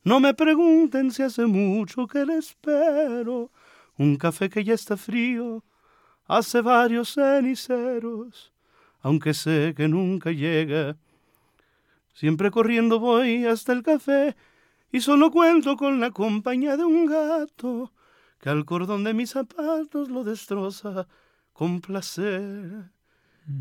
No 0.03 0.19
me 0.19 0.33
pregunten 0.33 1.11
si 1.11 1.23
hace 1.23 1.45
mucho 1.45 2.07
que 2.07 2.25
le 2.25 2.37
espero. 2.37 3.51
Un 3.97 4.15
café 4.15 4.49
que 4.49 4.63
ya 4.63 4.73
está 4.73 4.95
frío, 4.95 5.63
hace 6.27 6.61
varios 6.61 7.13
ceniceros, 7.13 8.53
aunque 9.01 9.33
sé 9.33 9.73
que 9.75 9.87
nunca 9.87 10.31
llega. 10.31 10.97
Siempre 12.17 12.49
corriendo 12.49 12.99
voy 12.99 13.45
hasta 13.45 13.73
el 13.73 13.83
café 13.83 14.35
y 14.91 15.01
solo 15.01 15.29
cuento 15.29 15.77
con 15.77 15.99
la 15.99 16.09
compañía 16.09 16.75
de 16.75 16.83
un 16.83 17.05
gato 17.05 17.93
que 18.39 18.49
al 18.49 18.65
cordón 18.65 19.03
de 19.03 19.13
mis 19.13 19.29
zapatos 19.29 20.09
lo 20.09 20.23
destroza 20.23 21.07
con 21.53 21.79
placer. 21.79 22.89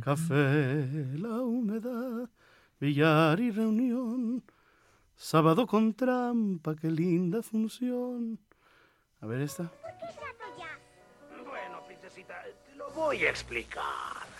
Café, 0.00 0.88
la 1.18 1.42
humedad, 1.42 2.30
billar 2.80 3.38
y 3.40 3.50
reunión, 3.50 4.42
sábado 5.14 5.66
con 5.66 5.92
trampa, 5.92 6.74
qué 6.76 6.90
linda 6.90 7.42
función. 7.42 8.38
A 9.20 9.26
ver 9.26 9.42
esta. 9.42 9.70
Bueno, 11.46 11.84
princesita, 11.86 12.42
te 12.64 12.74
lo 12.74 12.88
voy 12.92 13.18
a 13.18 13.28
explicar. 13.28 14.35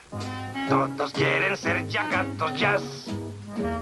Todos 0.68 1.12
quieren 1.12 1.56
ser 1.56 1.86
ya 1.88 2.08
gatos 2.08 2.58
jazz, 2.58 2.82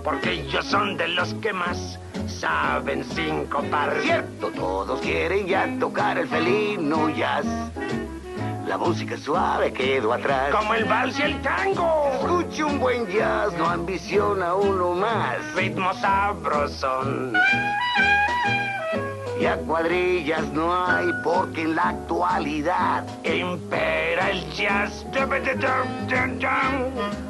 porque 0.02 0.32
ellos 0.32 0.64
son 0.66 0.96
de 0.96 1.08
los 1.08 1.32
que 1.34 1.52
más 1.52 1.98
saben 2.28 3.04
sincopar. 3.04 3.94
Cierto, 4.02 4.48
todos 4.48 5.00
quieren 5.00 5.46
ya 5.46 5.68
tocar 5.78 6.18
el 6.18 6.28
felino 6.28 7.08
jazz. 7.10 7.46
La 8.66 8.78
música 8.78 9.16
suave 9.16 9.72
quedó 9.72 10.12
atrás. 10.12 10.54
Como 10.54 10.74
el 10.74 10.84
vals 10.84 11.18
y 11.18 11.22
el 11.22 11.40
tango. 11.42 12.10
Escuche 12.14 12.64
un 12.64 12.78
buen 12.78 13.06
jazz, 13.06 13.52
no 13.58 13.68
ambiciona 13.68 14.54
uno 14.54 14.94
más. 14.94 15.38
Ritmo 15.54 15.92
sabrosón. 15.94 17.34
Y 19.44 19.46
a 19.46 19.58
cuadrillas 19.58 20.42
no 20.54 20.74
hay 20.74 21.06
porque 21.22 21.64
en 21.64 21.76
la 21.76 21.90
actualidad 21.90 23.04
impera 23.24 24.30
el 24.30 24.50
jazz. 24.52 25.04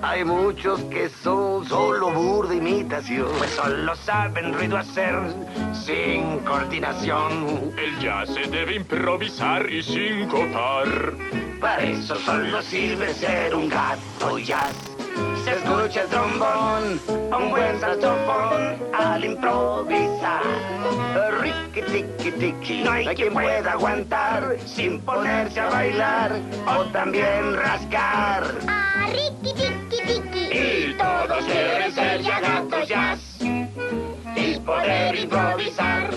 Hay 0.01 0.25
muchos 0.25 0.81
que 0.83 1.09
son 1.09 1.67
solo 1.67 2.13
burda 2.13 2.55
imitación. 2.55 3.27
Pues 3.37 3.51
solo 3.51 3.97
saben 3.97 4.55
ruido 4.55 4.77
hacer 4.77 5.13
sin 5.73 6.39
coordinación. 6.45 7.73
El 7.77 7.99
jazz 7.99 8.29
se 8.33 8.49
debe 8.49 8.77
improvisar 8.77 9.69
y 9.69 9.83
sin 9.83 10.29
copar. 10.29 11.15
Para 11.61 11.83
eso 11.83 12.15
solo 12.15 12.63
sirve 12.63 13.13
ser 13.13 13.57
un 13.57 13.69
gato 13.69 14.39
jazz. 14.39 14.73
Se 15.45 15.51
escucha 15.51 16.03
el 16.03 16.09
trombón, 16.09 17.01
un 17.09 17.51
buen 17.51 17.81
saxofón 17.81 18.79
al 18.93 19.25
improvisar. 19.25 20.43
Ricky, 21.75 22.05
tiki, 22.19 22.31
tiki, 22.39 22.85
no 22.85 22.93
hay 22.93 23.05
quien 23.17 23.33
pueda 23.33 23.73
aguantar 23.73 24.57
sin 24.65 25.01
ponerse 25.01 25.59
a 25.59 25.71
bailar 25.71 26.33
o 26.69 26.85
también 26.93 27.57
rascar. 27.57 28.45
Ah, 28.69 29.09
Ricky, 29.11 29.53
tiki, 29.55 30.21
tiki. 30.21 30.57
Y 30.57 30.95
todos 30.97 31.45
quieren 31.45 31.93
ser 31.93 32.23
ya 32.23 32.39
gatos 32.39 32.89
jazz 32.89 33.39
y 33.41 34.61
poder 34.61 35.19
improvisar 35.19 36.11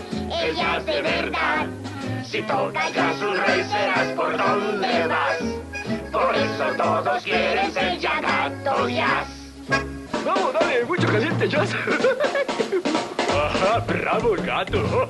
el 0.43 0.55
jazz 0.55 0.85
de 0.85 1.01
verdad. 1.01 1.65
Si 2.23 2.43
tocas 2.43 2.93
jazz 2.93 3.19
un 3.23 3.37
rey 3.37 3.63
serás 3.63 4.07
por 4.09 4.37
donde 4.37 5.07
vas. 5.07 5.39
Por 6.11 6.35
eso 6.35 6.65
todos 6.77 7.23
quieren 7.23 7.71
ser 7.71 7.97
ya 7.97 8.21
gatos 8.21 8.91
jazz. 8.91 9.27
Vamos, 10.23 10.53
dale, 10.53 10.85
mucho 10.85 11.07
caliente 11.07 11.49
jazz. 11.49 11.75
Ajá, 13.59 13.79
bravo 13.79 14.35
el 14.35 14.45
gato. 14.45 15.07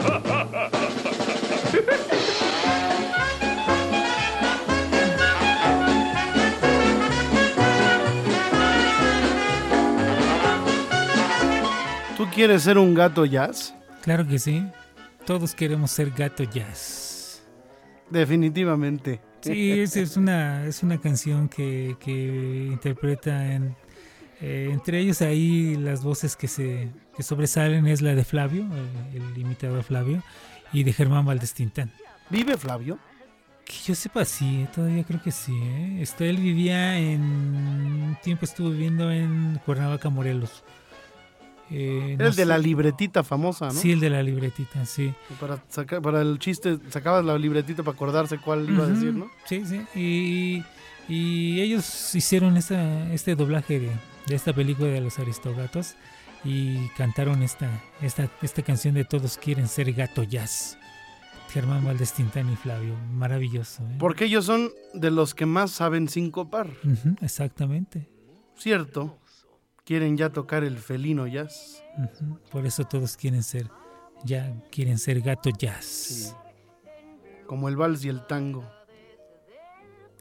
¿Tú 12.16 12.26
quieres 12.34 12.64
ser 12.64 12.78
un 12.78 12.94
gato 12.94 13.26
jazz? 13.26 13.76
Claro 14.02 14.26
que 14.26 14.40
sí. 14.40 14.66
Todos 15.26 15.54
queremos 15.54 15.92
ser 15.92 16.12
gato 16.12 16.44
jazz. 16.44 17.44
Definitivamente. 18.10 19.20
Sí, 19.42 19.82
es, 19.82 19.98
es 19.98 20.18
una, 20.18 20.66
es 20.66 20.84
una 20.84 21.00
canción 21.00 21.50
que, 21.50 21.98
que 22.00 22.70
interpreta 22.72 23.54
en, 23.54 23.76
eh, 24.42 24.70
entre 24.72 25.00
ellos 25.00 25.22
ahí 25.22 25.76
las 25.76 26.04
voces 26.04 26.36
que 26.36 26.48
se 26.48 26.90
que 27.18 27.24
sobresalen 27.24 27.88
es 27.88 28.02
la 28.02 28.14
de 28.14 28.24
Flavio, 28.24 28.66
el, 29.12 29.22
el 29.22 29.38
imitador 29.38 29.84
Flavio, 29.84 30.24
y 30.72 30.84
de 30.84 30.94
Germán 30.94 31.26
Valdés 31.26 31.54
Tintán. 31.54 31.92
¿Vive 32.30 32.56
Flavio? 32.58 33.00
Que 33.66 33.74
yo 33.86 33.96
sepa, 33.96 34.24
sí, 34.24 34.68
todavía 34.74 35.04
creo 35.04 35.22
que 35.22 35.32
sí. 35.32 35.52
¿eh? 35.52 35.98
Este, 36.02 36.30
él 36.30 36.38
vivía 36.38 36.98
en. 36.98 37.22
Un 37.22 38.18
tiempo 38.24 38.46
estuvo 38.46 38.70
viviendo 38.70 39.12
en 39.12 39.60
Cuernavaca, 39.66 40.10
Morelos. 40.10 40.64
Eh, 41.70 42.16
no 42.18 42.28
el 42.28 42.36
de 42.36 42.46
la 42.46 42.58
libretita 42.58 43.24
famosa, 43.24 43.66
¿no? 43.66 43.74
Sí, 43.74 43.92
el 43.92 44.00
de 44.00 44.10
la 44.10 44.24
libretita, 44.24 44.86
sí. 44.86 45.14
Para, 45.40 46.22
el 46.22 46.40
chiste, 46.40 46.78
sacabas 46.90 47.26
la 47.26 47.38
libretita 47.38 47.84
para 47.84 47.96
acordarse 47.96 48.38
cuál 48.38 48.70
iba 48.70 48.86
a 48.86 48.88
decir, 48.88 49.14
¿no? 49.14 49.30
Sí, 49.46 49.64
sí. 49.66 49.82
Y, 49.94 50.64
y 51.14 51.60
ellos 51.60 52.16
hicieron 52.16 52.56
esta, 52.56 53.12
este 53.12 53.36
doblaje 53.36 53.82
de, 53.82 53.92
de 54.28 54.36
esta 54.36 54.54
película 54.54 54.88
de 54.88 55.02
los 55.02 55.20
Aristogatos 55.20 55.96
y 56.44 56.88
cantaron 56.90 57.44
esta, 57.44 57.70
esta, 58.02 58.30
esta 58.42 58.62
canción 58.62 58.94
de 58.94 59.06
Todos 59.06 59.38
quieren 59.38 59.68
ser 59.68 59.92
gato 59.94 60.24
jazz. 60.24 60.78
Germán 61.50 61.86
Valdés 61.86 62.14
Tintán 62.14 62.52
y 62.52 62.56
Flavio. 62.56 62.96
Maravilloso. 63.12 63.84
¿eh? 63.84 63.96
Porque 64.00 64.26
ellos 64.26 64.46
son 64.46 64.70
de 64.94 65.12
los 65.12 65.34
que 65.34 65.46
más 65.46 65.72
saben 65.72 66.10
sincopar. 66.10 66.68
Ujú, 66.84 67.16
exactamente. 67.22 68.10
Cierto. 68.56 69.18
Quieren 69.86 70.18
ya 70.18 70.30
tocar 70.30 70.64
el 70.66 70.78
felino 70.78 71.26
jazz. 71.28 71.82
Por 72.52 72.66
eso 72.66 72.84
todos 72.84 73.16
quieren 73.16 73.42
ser, 73.42 73.70
ya 74.26 74.54
quieren 74.70 74.98
ser 74.98 75.22
gato 75.22 75.50
jazz. 75.50 76.36
Como 77.46 77.70
el 77.70 77.78
vals 77.78 78.04
y 78.04 78.10
el 78.10 78.28
tango. 78.28 78.70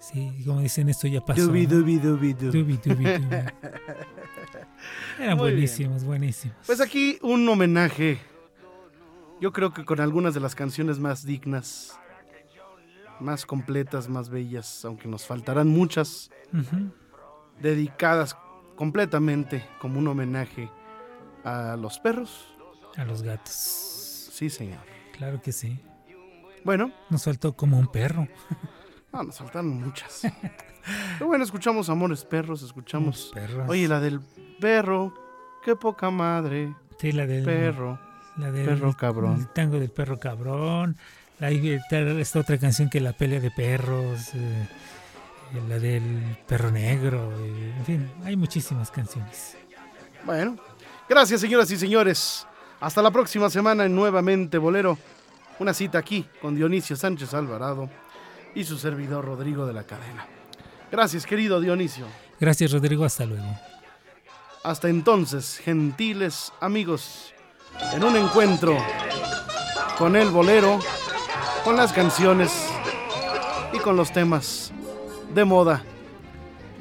Sí, 0.00 0.42
como 0.46 0.60
dicen, 0.60 0.88
esto 0.88 1.08
ya 1.08 1.20
pasó. 1.24 1.42
Dubi, 1.46 1.66
dubi, 1.66 1.98
dubi, 1.98 2.32
du. 2.34 2.50
Dubi, 2.52 2.76
dubi, 2.76 3.04
dubi. 3.04 3.36
Eran 5.18 5.36
Muy 5.36 5.46
bien. 5.46 5.56
buenísimos, 5.56 6.04
buenísimos. 6.04 6.56
Pues 6.66 6.80
aquí 6.80 7.18
un 7.22 7.48
homenaje. 7.48 8.18
Yo 9.40 9.52
creo 9.52 9.72
que 9.72 9.84
con 9.84 10.00
algunas 10.00 10.34
de 10.34 10.40
las 10.40 10.54
canciones 10.54 10.98
más 10.98 11.24
dignas, 11.24 11.98
más 13.20 13.44
completas, 13.46 14.08
más 14.08 14.28
bellas, 14.28 14.84
aunque 14.84 15.08
nos 15.08 15.26
faltarán 15.26 15.68
muchas, 15.68 16.30
Ujú. 16.52 16.90
dedicadas 17.60 18.36
completamente 18.76 19.66
como 19.80 19.98
un 19.98 20.08
homenaje 20.08 20.70
a 21.44 21.76
los 21.76 21.98
perros. 21.98 22.46
A 22.96 23.04
los 23.04 23.22
gatos. 23.22 23.52
Sí, 24.32 24.48
señor. 24.50 24.80
Claro 25.16 25.40
que 25.42 25.52
sí. 25.52 25.78
Bueno, 26.64 26.92
Nos 27.10 27.24
faltó 27.24 27.54
como 27.56 27.78
un 27.78 27.86
perro. 27.88 28.28
no, 29.16 29.22
nos 29.24 29.38
faltaron 29.38 29.68
muchas. 29.82 30.22
Pero 31.18 31.26
bueno, 31.26 31.44
escuchamos 31.44 31.88
Amores 31.88 32.24
Perros, 32.24 32.62
escuchamos... 32.62 33.30
Perros. 33.34 33.68
Oye, 33.68 33.88
la 33.88 33.98
del 34.00 34.20
perro, 34.60 35.12
qué 35.64 35.74
poca 35.76 36.10
madre, 36.10 36.74
Sí, 36.98 37.12
la 37.12 37.26
del 37.26 37.44
perro. 37.44 37.98
la 38.36 38.50
del 38.50 38.66
perro 38.66 38.94
cabrón. 38.96 39.40
el 39.40 39.48
tango 39.48 39.78
del 39.78 39.90
perro 39.90 40.18
cabrón. 40.18 40.96
Ahí 41.40 41.70
está 41.70 41.98
esta 42.00 42.38
otra 42.40 42.56
canción 42.58 42.88
que 42.88 43.00
la 43.00 43.12
pelea 43.12 43.40
de 43.40 43.50
perros. 43.50 44.30
eh, 44.34 44.68
la 45.68 45.78
del 45.78 46.38
perro 46.46 46.70
negro. 46.70 47.32
eh, 47.38 47.74
en 47.78 47.84
fin, 47.84 48.10
hay 48.24 48.36
muchísimas 48.36 48.90
canciones. 48.90 49.56
Bueno, 50.24 50.56
gracias 51.08 51.40
señoras 51.40 51.70
y 51.70 51.76
señores. 51.76 52.46
Hasta 52.80 53.02
la 53.02 53.10
próxima 53.10 53.50
semana 53.50 53.84
en 53.84 53.94
Nuevamente 53.94 54.56
Bolero. 54.58 54.96
Una 55.58 55.72
cita 55.74 55.98
aquí 55.98 56.26
con 56.40 56.54
Dionisio 56.54 56.96
Sánchez 56.96 57.32
Alvarado 57.34 57.88
y 58.56 58.64
su 58.64 58.78
servidor 58.78 59.26
Rodrigo 59.26 59.66
de 59.66 59.74
la 59.74 59.84
Cadena. 59.84 60.26
Gracias 60.90 61.26
querido 61.26 61.60
Dionisio. 61.60 62.06
Gracias, 62.40 62.72
Rodrigo. 62.72 63.04
Hasta 63.04 63.26
luego. 63.26 63.46
Hasta 64.64 64.88
entonces, 64.88 65.60
gentiles 65.62 66.52
amigos, 66.58 67.34
en 67.92 68.02
un 68.02 68.16
encuentro 68.16 68.76
con 69.98 70.16
el 70.16 70.30
bolero, 70.30 70.80
con 71.64 71.76
las 71.76 71.92
canciones 71.92 72.50
y 73.74 73.78
con 73.78 73.94
los 73.94 74.10
temas 74.10 74.72
de 75.34 75.44
moda 75.44 75.82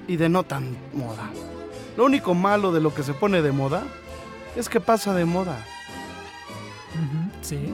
y 0.07 0.15
de 0.15 0.29
no 0.29 0.43
tan 0.43 0.77
moda. 0.93 1.29
Lo 1.97 2.05
único 2.05 2.33
malo 2.33 2.71
de 2.71 2.79
lo 2.79 2.93
que 2.93 3.03
se 3.03 3.13
pone 3.13 3.41
de 3.41 3.51
moda 3.51 3.83
es 4.55 4.69
que 4.69 4.79
pasa 4.79 5.13
de 5.13 5.25
moda. 5.25 5.57
Sí. 7.41 7.73